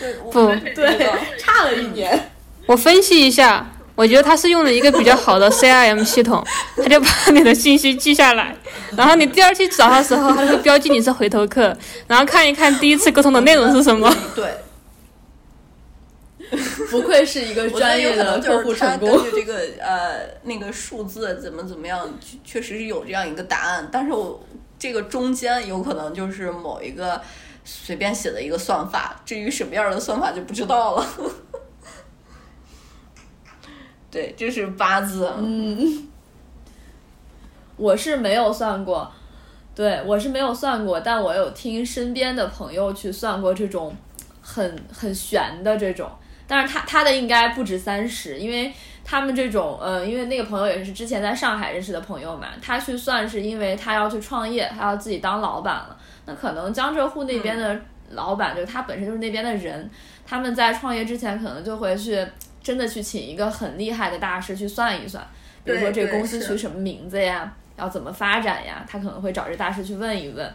[0.00, 0.32] 对不
[0.74, 2.30] 对，差了一年。
[2.66, 6.44] 我分析一下，我觉得他是用了一个比较好的 CRM 系统，
[6.76, 8.56] 他就把你的信息记下来，
[8.96, 14.14] 然后你第二期找他的时候，他会标记你是回头客，然后看一看第一次沟通的内容是什么。
[14.34, 14.46] 对。
[16.88, 19.10] 不愧是一个专业的客户成功。
[19.10, 22.08] 根据这个呃那个数字怎么怎么样，
[22.44, 23.88] 确实是有这样一个答案。
[23.90, 24.40] 但是我
[24.84, 27.18] 这个中间有可能就是某一个
[27.64, 31.06] 随便写的一个算法，至于什么样的算法就不知道了。
[34.10, 35.32] 对，这是八字。
[35.38, 36.06] 嗯，
[37.78, 39.10] 我是没有算过，
[39.74, 43.96] 对我是没有算过，但我有听身边的朋友去算过这种
[44.42, 46.10] 很很玄的这种。
[46.46, 48.72] 但是他他的应该不止三十，因为
[49.04, 55.96] 他们这种，呃，因为那个朋友也是之前在上海认识的朋友嘛，他去算是因为他要去创业，他要自己当老板了。
[56.26, 57.80] 那可能江浙沪那边的
[58.10, 59.90] 老板，就他本身就是那边的人，
[60.26, 62.26] 他们在创业之前可能就会去
[62.62, 65.26] 真的去请一个很厉害的大师去算一算，
[65.64, 70.50] 比如说这个公司取什么名字呀，要怎么发展呀，他可能会找这大师去问一问。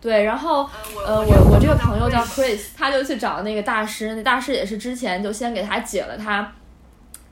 [0.00, 0.68] 对，然后
[1.06, 6.50] 呃，我我这个朋友叫 Chris，他就去找那个大师，那大师也是之前就先给他解了他，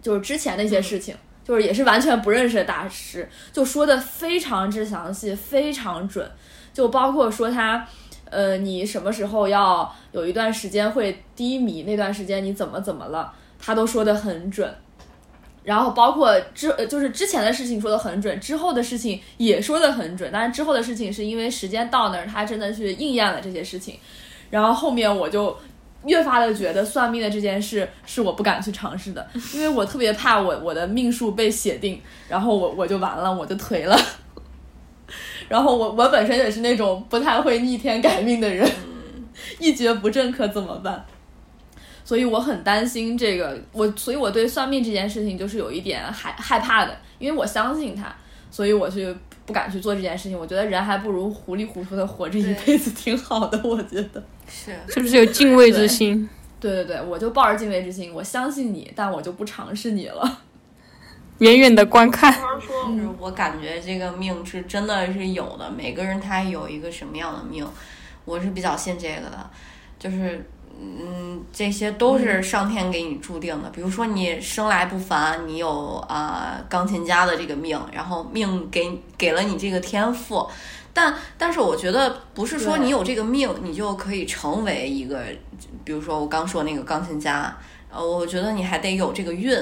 [0.02, 6.30] 就是之前的一些事情，就是也是完全不认识的大师，就说的非常之详细，非常准，
[6.74, 7.86] 就包括说他，
[8.28, 14.70] 呃，你什么时候要有一段时间会低迷，那段时间你怎么怎么了，他都说的很准。
[15.64, 23.98] 然后包括之呃，就是之前的事情说的很准，之后的事情也说的很准，但是之后的事情是因为时间到那儿，他真的是应验了这些事情。
[24.50, 25.54] 然后后面我就
[26.04, 33.98] 越发的觉得算命的这件事是我不敢去尝试的，因为我特别怕我我的命数被写定，然后我我就完了，我就颓了。
[35.48, 38.70] 然后我我本身也是那种不太会逆天改命的人，
[39.58, 41.04] 一蹶不振可怎么办？
[42.08, 48.10] 所以我很担心这个，我所以我对算命这件事情就是有一点害害怕的，因为我相信他，
[48.50, 50.38] 所以我去不敢去做这件事情。
[50.38, 56.26] 我觉得人还不如糊里糊涂的活着一辈子挺好的，我觉得是是不是有敬畏之心？
[56.58, 60.38] 对对对，我就抱着敬畏之心，我相信你，但我就不尝试你了，
[61.40, 62.32] 远远的观看。
[62.32, 67.66] 就是我感觉这个命是真的是有的，每个人他有一个什么样的命，
[68.24, 69.50] 我是比较信这个的，
[69.98, 70.42] 就是。
[70.80, 73.68] 嗯，这些都是上天给你注定的。
[73.70, 80.48] 比如说你生来不凡，你有啊钢琴家的这个命，然后命给给了你这个天赋。
[80.94, 85.24] 但但是我觉得不是说你有这个命，你就可以成为一个，
[85.84, 87.56] 比如说我刚说那个钢琴家。
[87.90, 89.58] 呃，我觉得你还得有这个运，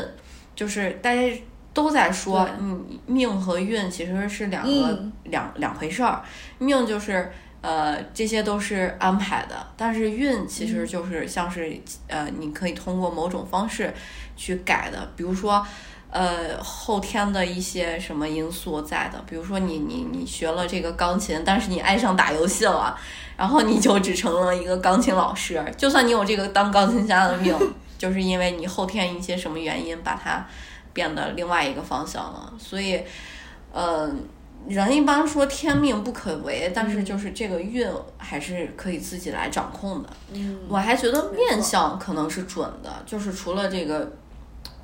[0.55, 6.23] 就是大家都在说，嗯，命和运其实是两个两两回事儿。
[6.59, 7.33] 命就是。
[7.63, 13.93] 呃，这些都是安排的，但是运其实就是像是呃，你可以通过某种方式
[14.37, 15.67] 去改的，比如说
[16.11, 22.97] 呃后天的一些什么因素在的，比如说你你你学了这个钢琴，但是你爱上打游戏了，
[23.37, 27.53] 然后你就只成了一个钢琴老师，就算你有这个当钢琴家的命，
[27.99, 30.47] 就是因为你后天一些什么原因把它
[30.93, 33.03] 变得另外一个方向了，所以
[33.73, 34.29] 嗯。
[34.69, 37.87] 人一般说天命不可违，但是就是这个运
[38.19, 40.09] 还是可以自己来掌控的。
[40.33, 44.13] 嗯，我还觉得面相可能是准的，就是除了这个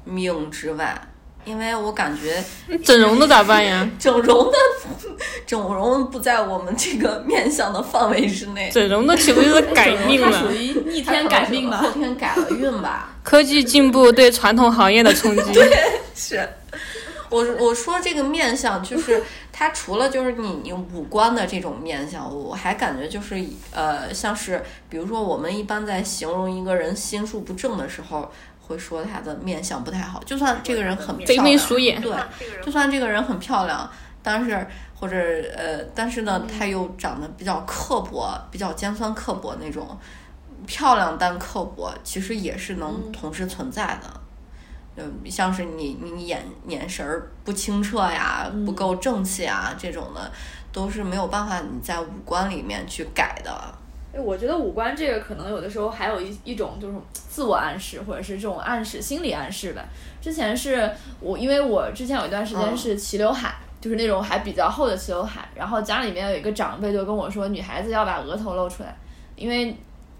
[0.04, 1.00] 命之外，
[1.44, 2.42] 因为我感觉
[2.84, 3.88] 整容的咋办呀？
[3.98, 4.58] 整容的，
[5.44, 8.70] 整容不在我们这个面相的范围之内。
[8.72, 10.40] 整容的岂不就是改命了？
[10.40, 11.78] 属于逆天改命吧？
[11.78, 13.12] 后天改了运吧？
[13.24, 15.50] 科技进步对传统行业的冲击。
[15.54, 15.76] 对，
[16.14, 16.48] 是。
[17.32, 19.22] 我我说这个面相就是。
[19.54, 23.36] 它除了就是你你五官的这种面相，我还感觉就是
[23.70, 28.32] 呃，像是比如说我们一般在形容一个人心术不正的时候，
[28.66, 30.20] 会说他的面相不太好。
[30.24, 32.10] 就算这个人很贼眉鼠眼，对，
[32.64, 33.88] 就算这个人很漂亮，
[34.22, 34.66] 但是
[34.98, 35.16] 或者
[35.54, 39.86] 呃，但是呢，他又长得比较刻薄，比较尖酸刻薄那种，
[40.66, 44.21] 漂亮但刻薄，其实也是能同时存在的。
[44.94, 50.30] 嗯，像是你你眼眼神儿不清澈呀，不够正气啊，这种的
[50.70, 53.50] 都是没有办法你在五官里面去改的。
[54.14, 59.82] 哎，我觉得五官这个可能有的时候还有一一种就是自我暗示，或者是这种暗示心理暗示吧。
[60.20, 68.94] 之前是我，因为我之前有一段时间是齐刘海，就是那种还比较厚的齐刘海，然后家里面有一个长辈就跟我说，女孩子要把额头露出来，
[69.36, 69.74] 因为。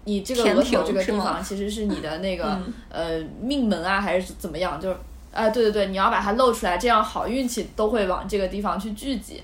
[0.05, 4.79] 你这个额头这个地方其实是你的那个呃命门啊，还是怎么样？
[4.79, 4.97] 就是
[5.31, 9.41] 啊，对对对，你要把它露出来，这样好运气都会往这个地方去聚集。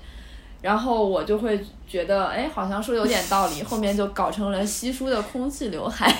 [0.62, 6.14] 然后我就会觉得，哎，好像说有点道理，后面就搞成了稀疏的空气刘海。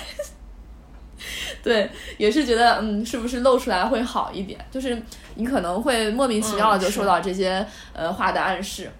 [1.61, 4.59] 对，也是觉得嗯，是不是露出来会好一点？
[4.71, 4.99] 就是
[5.35, 8.91] 你可能会莫名其妙的就受到这些呃话的暗示，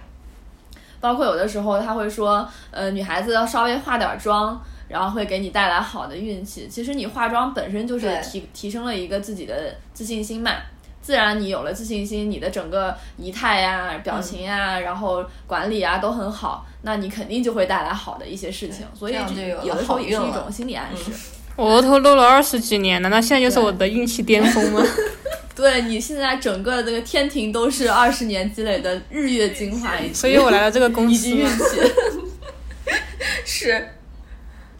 [0.99, 4.62] 包括有的时候他会说，呃，女孩子要稍微化点妆。
[4.91, 6.67] 然后会给你带来好的运气。
[6.69, 10.51] 其实你化妆本身就是提提升了一个自己的自信心嘛，
[11.01, 18.86] 自然你有了自信心，你的整个仪态呀、表情呀，然后管理啊都很好，那你肯定就会带来好的一些事情。
[18.93, 21.12] 所以有的时候也是一种心理暗示。
[21.56, 24.84] 我额头露了二十几年难道现在就是我的运气巅峰吗？
[25.54, 31.56] 对 你现在整个这个天庭都是二十年积累的日月精华，所以我来了这个公司，运气
[33.45, 33.87] 是。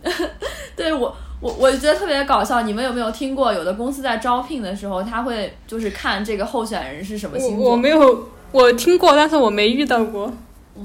[0.76, 2.62] 对我，我我觉得特别搞笑。
[2.62, 7.66] 你们有没有听过，有的公司在招聘的时候，他会就是看这个候选人是什么星座？
[7.66, 10.32] 我我没有，我听过，但是我没遇到过。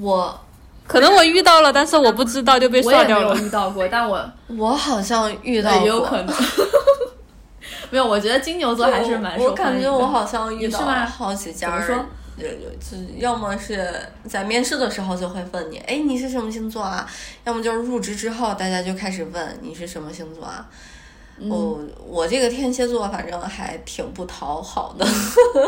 [0.00, 0.40] 我
[0.86, 3.40] 可能我遇到了，但是我不知道就被我也没有刷掉了。
[3.40, 4.24] 遇到过，但我
[4.58, 6.34] 我好像遇到过，也有可能。
[7.90, 9.80] 没有，我觉得金牛座还是蛮受我欢迎的。
[9.80, 11.80] 感觉我好像遇到好几家
[13.16, 13.94] 要么是
[14.28, 17.08] 在面试的时候就会问你，哎，你是什么星座啊？
[17.44, 20.68] 要么就是入职之后大家就开始问你是什么星座啊？
[21.38, 25.06] 嗯我我这个天蝎座反正还挺不讨好的，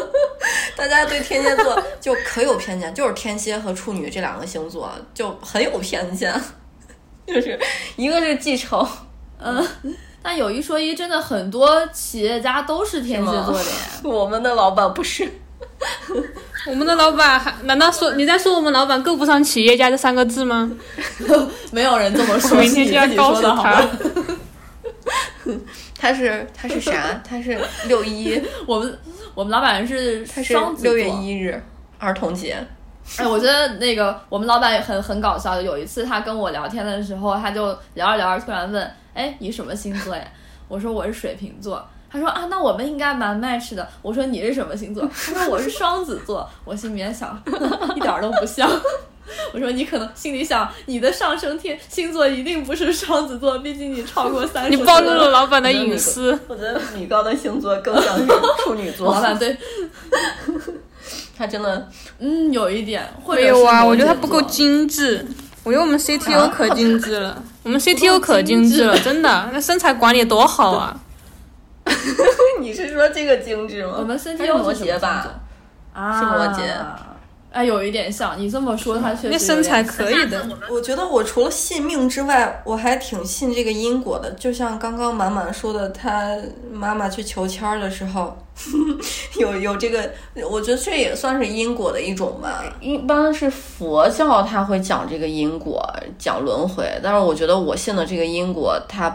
[0.75, 6.33] 大家对天蝎座就可有偏见，就是天蝎和处女这两个星座就很有偏见，
[7.27, 7.61] 就是
[7.97, 8.89] 一个是记仇，
[9.39, 9.63] 嗯，
[10.23, 13.77] 但有一说一，真的很多企业家都是天蝎座的呀。
[14.05, 15.31] 我们的老板不是。
[16.67, 20.71] 我们的老板还难道说你在说我们老板够不上企业家这三个字吗？
[21.73, 23.83] 没有人这么说，明天就要你告诉他。
[25.99, 27.21] 他是他是啥？
[27.27, 28.99] 他是六一，我们
[29.35, 31.61] 我们老板是他是双子六月一日
[31.99, 32.57] 儿童节。
[33.17, 35.61] 哎，我觉得那个我们老板也很很搞笑。
[35.61, 40.23] 有一次他跟我聊天的时候，他就聊着聊着突然问：“哎，你什么星座呀？”
[40.69, 47.41] 我说：“我是水瓶座。”他说：“啊，那我们应该蛮 match 的。”我说：“你是什么星座？”他说：“我是双子座。”我心里面想，
[47.97, 48.71] 一点儿都不像。
[49.53, 56.39] 我说：“你可能心里想，你的上升天星座一定不是双子座，毕竟你超过三十。”你暴露了老板的隐私。
[56.49, 58.27] 我觉得米高的星座更像是
[58.65, 59.15] 处女座。
[59.15, 59.55] 老板对，
[61.37, 61.89] 他真的，
[62.19, 65.27] 嗯，有一点，没有啊，我觉得他不够精致。
[65.63, 70.99] 我觉得我们 CTO 可精致了，我们 CTO 可精致了，真的，那身材管理多好啊！
[72.61, 73.95] 你是说这个精致吗？
[73.99, 75.41] 我们他 CTO 是摩羯吧？
[75.93, 76.63] 啊，是摩羯。
[77.51, 80.47] 哎，有一点像，你这么说，他确实那身材可以的。
[80.71, 84.31] 我觉得我除了信命之外，我还挺信这个因果的。
[84.33, 86.37] 就像刚刚满满说的，他
[86.71, 88.37] 妈妈去求签儿的时候，
[89.41, 90.11] 有有这个，
[90.49, 92.63] 我觉得这也算是因果的一种吧。
[92.81, 95.83] 一般是佛教他会讲这个因果，
[96.19, 99.09] 讲轮回，但是我觉得我信的这个因果，它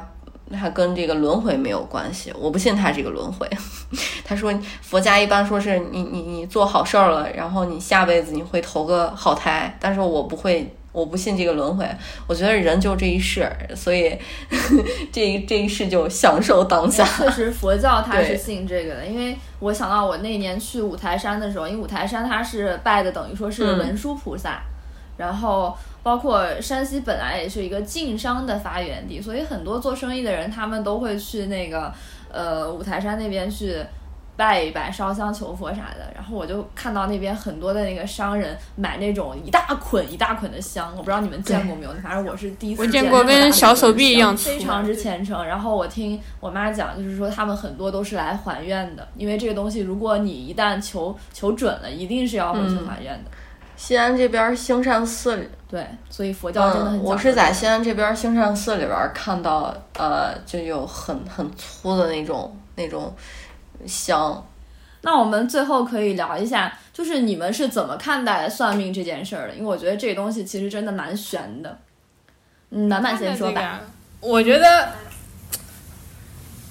[0.54, 3.50] 它跟这个轮回没有关系，我不信它这个轮回。
[4.24, 10.74] 他说佛家一般说是你你你做好事儿了，然后你下辈子你会投个好胎，但是我不会。
[10.94, 11.84] 我不信这个轮回，
[12.28, 14.16] 我觉得人就这一世，所以
[15.12, 17.04] 这一这一世就享受当下。
[17.04, 24.62] 确实，佛教他是信这个的，因为我想到我那年去五台山的时候，因为五台山它是拜的等于说是嗯文殊菩萨，
[25.18, 31.94] 然后包括山西本来也是一个晋商的发源地，所以很多做生意的人他们都会去那个
[32.32, 33.84] 呃五台山那边去。
[34.36, 45.46] 拜一拜，烧香求佛啥的，然后我就看到那边很多的那个商人买那种一大捆一大捆的香，我不知道你们见过没有，反正我是第一次我见过跟小手臂一样香非常之虔诚。
[45.46, 53.30] 然后我听我妈讲，就是说他们很多都是来还愿的，因为这个东西如果你一旦求求准了，一定是要回去还愿的。
[53.76, 63.14] 西安这边兴善寺里，对，所以佛教真的很嗯，我是在西安这边兴善寺里边看到，呃，就有很很粗的那种那种
[63.86, 64.46] 香。
[65.02, 69.56] 那我们最后可以聊一下，就是你们是怎么看待算命这件事儿的？
[69.56, 71.78] 因为我觉得这个东西其实真的蛮悬的。
[72.70, 73.52] 嗯，满满先说。
[73.52, 73.82] 吧。
[74.22, 74.88] 我觉得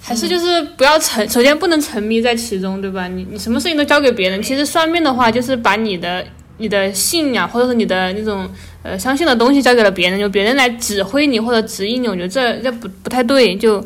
[0.00, 3.06] 还是就是不要沉，首先不能沉迷在其中，对吧？
[3.06, 4.42] 你你什么事情都交给别人。
[4.42, 6.24] 其实算命的话，就是把你的
[6.58, 8.48] 你的信仰或者是你的那种
[8.82, 12.08] 呃相信的东西交给了别人，就别人来指挥你或者指引你。
[12.08, 13.56] 我觉得这这不不太对。
[13.56, 13.84] 就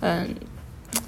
[0.00, 0.28] 嗯、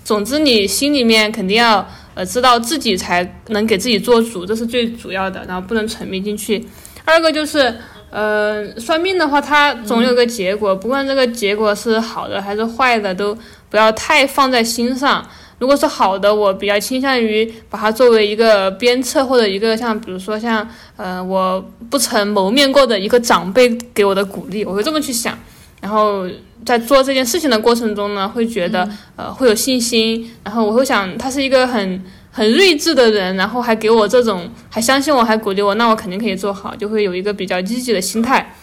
[0.05, 5.45] 总之你心里面肯定要呃知道自己才能给自己做主，这是最主要的。
[5.47, 6.67] 然后不能沉迷进去。
[7.05, 7.75] 二个就是。
[8.13, 13.39] 呃，算命的话，它总有个结果，不管这个结果是好的还是坏的，都
[13.69, 15.25] 不要太放在心上。
[15.61, 25.39] 如果是好的，我比较倾向于把它作为一个鞭策，或者一个像比如说像呃我不曾谋面过的一个长辈给我的鼓励，我会这么去想。
[25.83, 26.27] 然后
[26.65, 38.55] 在做这件事情的过程中呢，会觉得、呃会有信心，然后我会想他是一个很很睿智的人，然后还给我这种还相信我，还鼓励我，那我肯定可以做好，就会有一个比较积极的心态。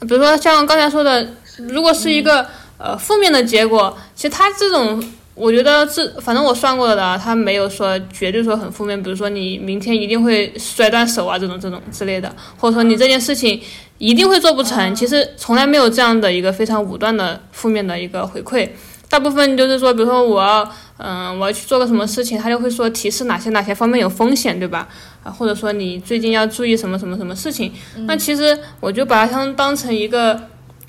[0.00, 1.24] 比如说像刚才说的，
[1.68, 2.44] 如果是一个、
[2.78, 5.00] 呃负面的结果，其实他这种。
[5.34, 13.60] 我觉得这反正我算过的啊，他没有说绝对说很负面，比如说你明天一定会摔断手啊这种这种之类的，或者说你这件事情
[13.98, 18.68] 一定会做不成，其实从来没有这样的一个非常武断的负面的一个回馈。
[19.06, 24.88] 大部分就是说，比如说我要，嗯、我要去做个什么事情，他就会说提示哪些哪些方面有风险，对吧？
[25.22, 27.72] 啊，或者说你最近要注意什么什么什么事情。
[28.06, 30.40] 那其实我就把它当当成一个，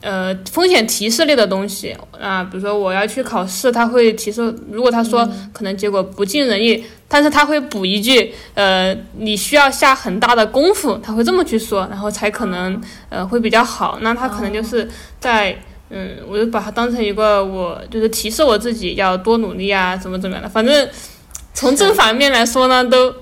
[0.06, 12.80] 呃风险提示类的东西啊，比如说我要去考试，他会提示，如果他说可能结果不尽人意，但是他会补一句，呃，你需要下很大的功夫，他会这么去说，然后才可能
[13.10, 13.98] 呃会比较好。
[14.02, 14.88] 那他可能就是
[15.20, 15.58] 在。
[15.92, 20.50] 嗯，我就把它当成一个，我就是提示我自己要多努力啊，怎么怎么样的。
[20.50, 20.90] 反正
[21.54, 23.14] 从正反面来说呢，都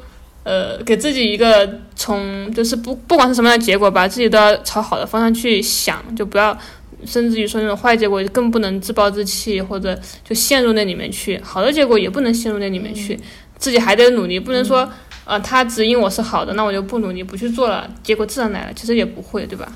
[0.43, 6.57] 呃给自己一个从就是不不管是什么样的结果，吧自己都要朝好的方向去想，就不要
[7.05, 11.39] 甚至于说那种坏结果更不能自暴自弃，或者就陷入那里面去。
[11.43, 13.19] 好的结果也不能陷入那里面去，
[13.57, 14.89] 自己还得努力，不能说
[15.25, 18.73] 呃他指引我是好的，那我就不努力不去做了，结果自然来了。
[18.73, 19.71] 其实也不会，对吧？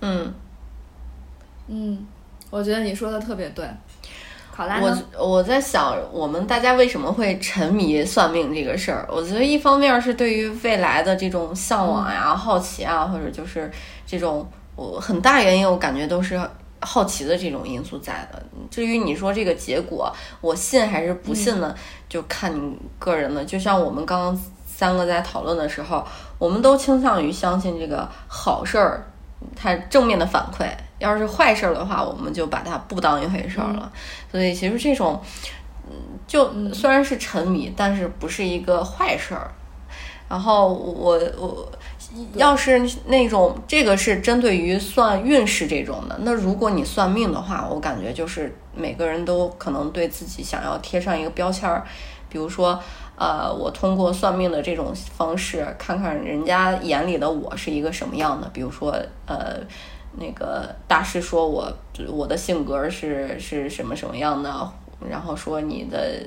[0.00, 0.34] 嗯。
[1.66, 2.06] 嗯，
[2.50, 3.64] 我觉得你说的特别对。
[4.54, 9.04] 考拉我我在想，我们大家为什么会沉迷算命这个事儿？
[9.10, 13.68] 我觉得一方面是对于未来的这种向往呀、好奇啊，或者就是
[14.06, 16.40] 这种我很大原因，我感觉都是
[16.80, 18.40] 好奇的这种因素在的。
[18.70, 21.74] 至于你说这个结果，我信还是不信呢？
[22.08, 23.44] 就看你个人的。
[23.44, 26.06] 就像我们刚刚三个在讨论的时候，
[26.38, 29.04] 我们都倾向于相信这个好事儿，
[29.56, 30.68] 它正面的反馈。
[31.04, 33.92] 要是坏事儿的话，我们就把它不当一回事儿了。
[34.32, 35.20] 所以其实这种，
[35.86, 35.92] 嗯，
[36.26, 39.50] 就虽然是沉迷，但是不是一个坏事儿。
[40.26, 41.70] 然后我我
[42.34, 51.84] 要是那种这个是针对于算运势这种的，那如果你算命的话，我感觉就是每个人都可能对自己想要贴上一个标签儿，
[52.30, 52.80] 比如说，
[53.16, 58.96] 呃，我通过算命的这种方式，看看人家眼里的我是一个什么样的，比如说，
[59.26, 59.60] 呃。
[60.16, 61.72] 那个大师说我
[62.08, 64.72] 我的性格是是什么什么样的，
[65.10, 66.22] 然后说你的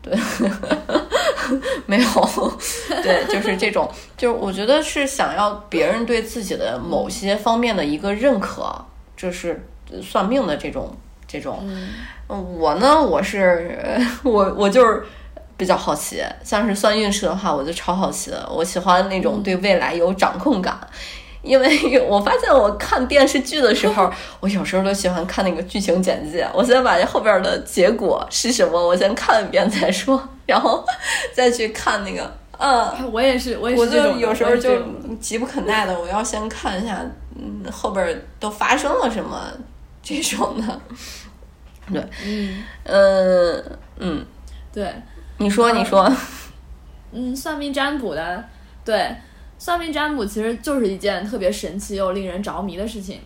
[0.00, 0.12] 对
[1.86, 2.08] 没有
[3.02, 8.74] 对，就是这种，就是我觉得是想要别人对自己的某些方面的一个认可，
[9.16, 9.64] 这是
[10.02, 10.92] 算命的这种
[11.28, 11.64] 这种。
[12.26, 15.04] 我呢，我是我我就是
[15.56, 20.76] 比较好奇，像是算运势的话，我就超好奇的，我喜欢那种对未来有掌控感。
[21.42, 26.48] 因为我发现我看电视剧的时候， 我有时候都喜欢看那个剧情简介。
[26.54, 30.84] 我先把这后边的结果是什么，我先看一遍再说，然后
[31.34, 32.32] 再去看那个。
[32.58, 33.82] 嗯，我也是，我也是。
[33.82, 34.70] 我就有时候就
[35.20, 39.50] 急不可耐的，我要先看一下，嗯，后边都发生了什么
[40.00, 40.80] 这种的。
[41.92, 44.26] 对，嗯嗯嗯，
[44.72, 44.94] 对，
[45.38, 46.08] 你说你说，
[47.10, 48.44] 嗯，算命占卜的，
[48.84, 49.12] 对。
[49.62, 53.20] 算命占卜其实就是一件特别神奇又令人着迷的事情，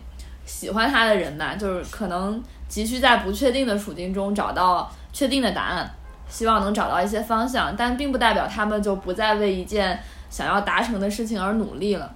[0.45, 5.91] 喜欢它的人呢，就是可能急需在不确定的处境中找到确定的答案，
[6.29, 12.13] 希望能找到一些方向，但并不代表他们就不再为一件想要达成的事情而努力了。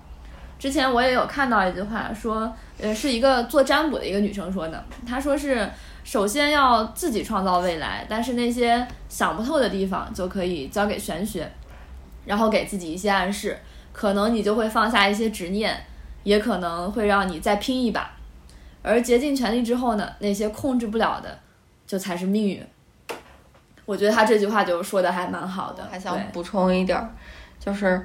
[0.59, 5.67] 之前我也有看到一句话，说，呃，是一个做占卜的一个女生说的，她说是
[6.03, 11.51] 首先要自己创造未来，但是那些想不透的地方就可以交给玄学，
[12.23, 13.57] 然后给自己一些暗示。
[14.01, 15.77] 可能你就会放下一些执念，
[16.23, 18.09] 也可能会让你再拼一把。
[18.81, 21.37] 而竭尽全力之后呢，那些控制不了的，
[21.85, 22.65] 就才是命运。
[23.85, 25.87] 我觉得他这句话就说的还蛮好的。
[25.91, 27.07] 还想补充一点儿，
[27.59, 28.03] 就是，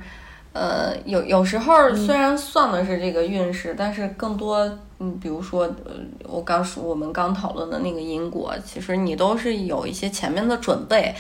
[0.53, 4.59] 呃，有有时候虽然算的是这个运势，但是更多，
[4.99, 5.93] 嗯，比如说，呃，
[6.25, 11.15] 我刚说我们刚讨论的那个因果，其实你都是有一些前面的准备。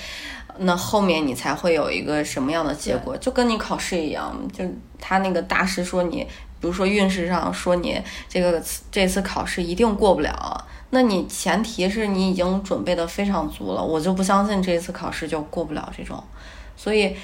[0.59, 3.17] 那后面你才会有一个什么样的结果？
[3.17, 4.65] 就跟你考试一样，就
[4.99, 6.27] 他那个大师说你，
[6.61, 16.23] 比如说运势上说你这个这次考试一定过不了，那你前提是你已经准备的非常足了，我就不相信这次考试就过不了这种，
[16.77, 17.17] 所以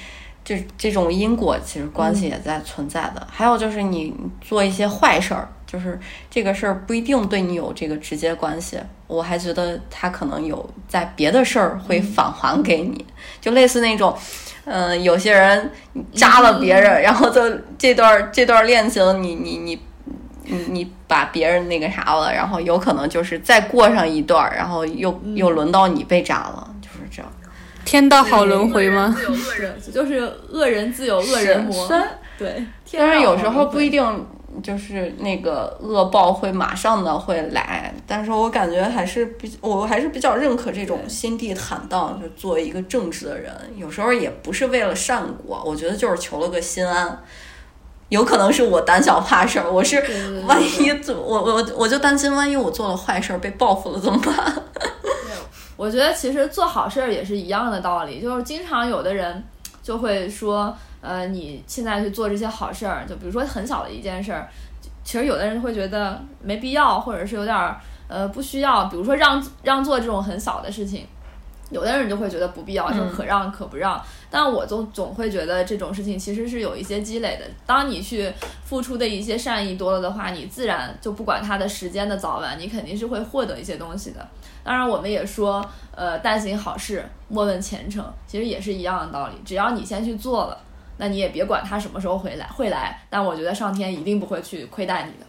[0.45, 3.27] 这这种因果其实关系也在存在的。
[3.31, 5.49] 还有就是你做一些坏事儿。
[5.73, 5.99] 就是
[6.29, 13.03] 这个事儿不一定对你有这个直接关系，我还觉得他可能有在别的事儿会返还给你，
[13.41, 14.15] 就类似那种，
[14.67, 15.71] 嗯，有些人
[16.13, 17.41] 扎了别人，然后就
[17.79, 19.81] 这段这段恋情，你你你
[20.45, 27.33] 你你把别人那个啥了，然后有可能就是再过上一段，然后又又轮到你被扎了，就是这样。
[27.87, 29.17] 天道好轮回吗？
[29.17, 31.89] 自有恶人，就是恶人自有恶人磨。
[32.37, 32.63] 对，
[32.93, 34.27] 但是有时候不一定。
[34.61, 47.23] 就是那个恶报会马上的会来，但是我感觉还是比我还是比较认可这种心地坦荡，就作为一个正直的人，有时候也不是为了善果，我觉得就是求了个心安。
[48.09, 49.97] 有可能是我胆小怕事儿，我是
[50.47, 54.63] 万一怎我我我就担心万一我做了坏事儿被报复了怎么办？
[55.77, 59.43] 我觉得其实做好事儿也是一样的道理，就是经常有的人
[59.83, 60.77] 就会说。
[61.03, 64.49] 呃，你现在去做这些好事儿，就比如说很小的一件事儿，
[65.05, 67.79] 其实有的人会觉得没必要，或者是有点儿
[68.09, 71.05] 呃不需要，比如说让让座这种很小的事情，
[71.71, 74.01] 有的人就会觉得不必要，就可让可不让。
[74.31, 77.45] 但我总总会觉得这种事情其实是有一些积累的。
[77.67, 78.33] 当你去
[78.65, 84.27] 付出的一些善意多了的话，你自然就不管它的时间的早晚，你肯定是会获得一些东西的。
[84.65, 85.63] 当然，我们也说，
[85.95, 89.35] 呃，但行好事，莫问前程，其实也是一样的道理。
[89.45, 90.59] 只要你先去做了，
[91.03, 93.03] 那你也别管他什么时候回来会来。
[93.11, 95.27] 但我觉得上天一定不会去亏待你的。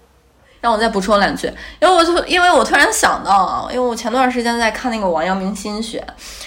[0.61, 1.51] 让我再补充两句，
[1.81, 6.01] 因为我突，因为我突然想到，因为我前段时间在看那个王阳明心学，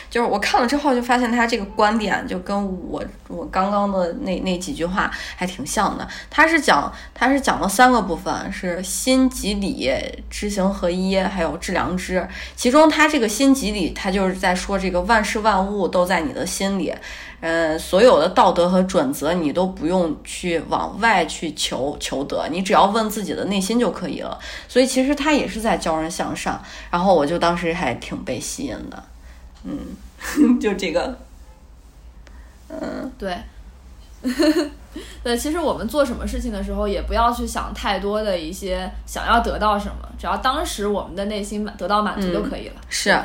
[0.09, 6.09] 就是我看了之后就发现他这个观点就跟我我刚刚的那那几句话还挺像的。
[6.31, 9.93] 他是讲他是讲了三个部分，是心即理、
[10.31, 12.27] 知行合一，还有致良知。
[12.57, 16.91] 其中他这个心即理，他就是在说这个万事万物都在你的心里。
[17.41, 24.39] 嗯，所有的道德和准则，你都不用去往外去求求得，你只要问自己的内心就可以了。
[24.69, 26.61] 所以其实他也是在教人向上。
[26.91, 29.05] 然后我就当时还挺被吸引的，
[29.65, 29.79] 嗯，
[30.59, 31.19] 就这个，
[32.69, 33.37] 嗯，对，
[35.23, 42.81] 对，其实我们做什么事情的时候，也不要去想太多的一些想要得到什么，只要当时我们的内心满得到满足就可以了。
[42.89, 43.17] 是。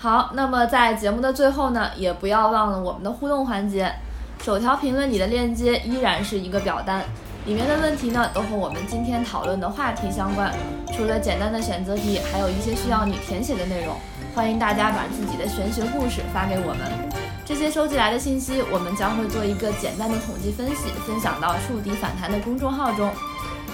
[0.00, 3.92] 好，那么在节目的最后呢，也不要忘了我们的互动环节。
[4.40, 7.02] 首条评论里的链接依然是一个表单，
[7.44, 10.54] 里面的问题呢都和我们今天讨论的话题相关。
[10.96, 13.96] 除了简单的选择题，还有一些需要你填写的内容。
[14.36, 17.10] 欢迎大家把自己的玄学故事发给我们。
[17.44, 23.10] 这些收集来的信息，我们将会做一个简单的统计分析，分享到触底反弹的公众号中，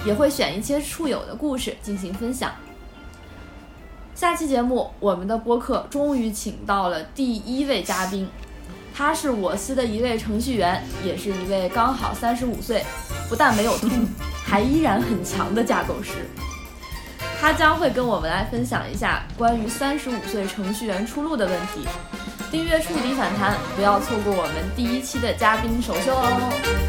[0.03, 2.51] 也会选一些触友的故事进行分享。
[4.25, 8.27] 下期节目，我们的播客终于请到了第一位嘉宾，
[8.91, 12.83] 他是我司的一位程序员，也是一位刚好三十五岁，
[13.29, 13.87] 不但没有秃，
[14.43, 16.27] 还依然很强的架构师。
[17.39, 21.87] 他将会跟我们来分享一下关于三十五岁程序员出路的问题。
[22.49, 26.84] 订阅触底反弹，不要错过我们第一期的嘉宾首秀哦。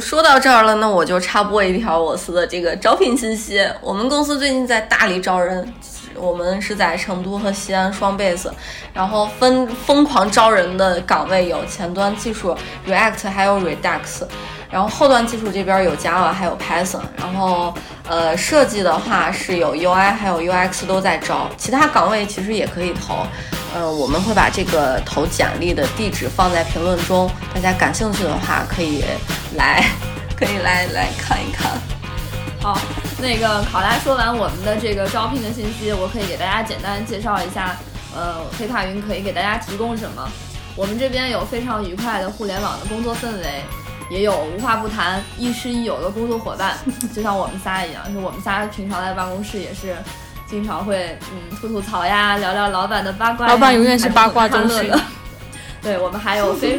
[0.00, 3.60] 说到这儿了，那我就插播一条我司的这个招聘信息。
[3.80, 5.72] 我们公司最近在大力招人，
[6.14, 8.50] 我们是在成都和西安双 base，
[8.94, 12.56] 然后疯疯狂招人的岗位有前端技术
[12.88, 14.22] React，还有 Redux。
[14.70, 17.00] 然后后端技术这边有 Java，还有 Python。
[17.16, 17.74] 然后
[18.08, 21.50] 呃，设计的话是有 UI，还有 UX 都在招。
[21.56, 23.16] 其他岗位其实也可以投。
[23.74, 29.04] 呃，我们会把这个投简历的地址放在评论中，大家感兴趣的话可以
[29.56, 29.84] 来，
[30.36, 31.72] 可以来来看一看。
[32.60, 32.78] 好，
[33.18, 37.76] 那个考拉说完我们的这个招聘的信息，我可以给大家简单介绍一下，
[38.14, 40.28] 呃，黑塔云可以给大家提供什么。
[40.76, 43.62] 我们这边有非常愉快的互联网的工作氛围。
[44.10, 46.76] 也有无话不谈、亦师亦友的工作伙伴，
[47.14, 48.12] 就像我们仨一样。
[48.12, 49.94] 就我们仨平常在办公室也是
[50.50, 53.46] 经常会嗯吐吐槽呀，聊聊老板的八卦。
[53.46, 54.90] 老板永远是八卦中心。
[55.80, 56.78] 对我们还有非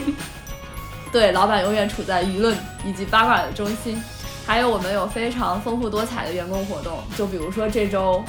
[1.11, 2.55] 对老板永远处在舆论
[2.85, 4.01] 以及八卦的中心。
[4.45, 8.23] 还有我们有非常丰富多彩的员工活动，就比如说这周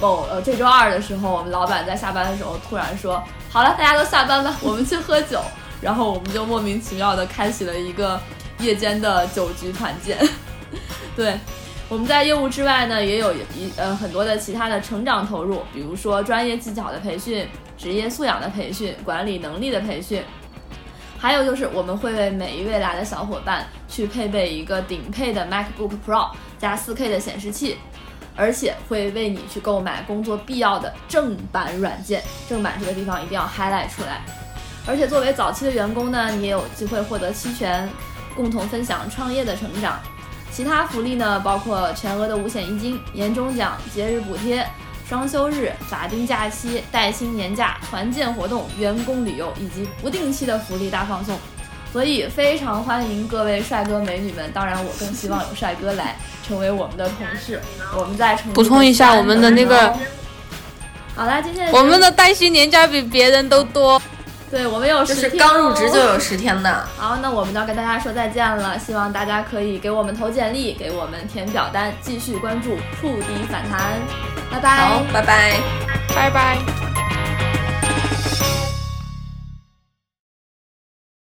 [0.00, 5.42] 某呃这周二的时候，我们老板在下班的时候突然说：“好了，大家都下班吧，我们去喝酒。”
[5.82, 8.18] 然后我们就莫名其妙的开启了一个
[8.58, 10.16] 夜间的酒局团建。
[11.16, 11.38] 对，
[11.90, 17.44] 我们在业务之外呢，也有一呃很多的其他的成长投入，比如说专业技巧的培训、
[17.76, 20.22] 职业素养的培训、管理能力的培训，
[21.18, 26.30] 还有就是我们会为每一位来的小伙伴去配备一个顶配的 MacBook Pro
[26.60, 27.76] 加 4K 的显示器，
[28.36, 32.22] 而且会为你去购买工作必要的正版软件。
[32.48, 34.20] 正版这个地方一定要 highlight 出来。
[34.86, 37.90] 而且作为早期的员工呢，你也有机会获得期权，
[38.36, 39.98] 共同分享创业的成长。
[40.52, 44.66] 其他福利呢，包括全额的五险一金、年终奖、节日补贴、
[45.08, 51.38] 双休日、法定假期、带薪年假、团建活动、员工旅游以及不定期的福利大放送。
[51.92, 57.60] 所以非常欢迎各位帅哥美女们，当然我更希望有帅哥来成为我们的同事。
[57.96, 59.92] 我们在补充一下我们的那个，
[61.16, 64.00] 好啦，今天我们的带薪年假比别人都多。
[64.50, 66.84] 对我们有十天，刚入职就有十天的。
[66.98, 68.76] 好，那我们就要跟大家说再见了。
[68.78, 74.00] 希望大家可以给我们投简历，给我们填表单，继续关注触底反弹。
[74.50, 74.76] 拜拜。
[74.76, 75.56] 好，拜拜，
[76.14, 77.19] 拜拜。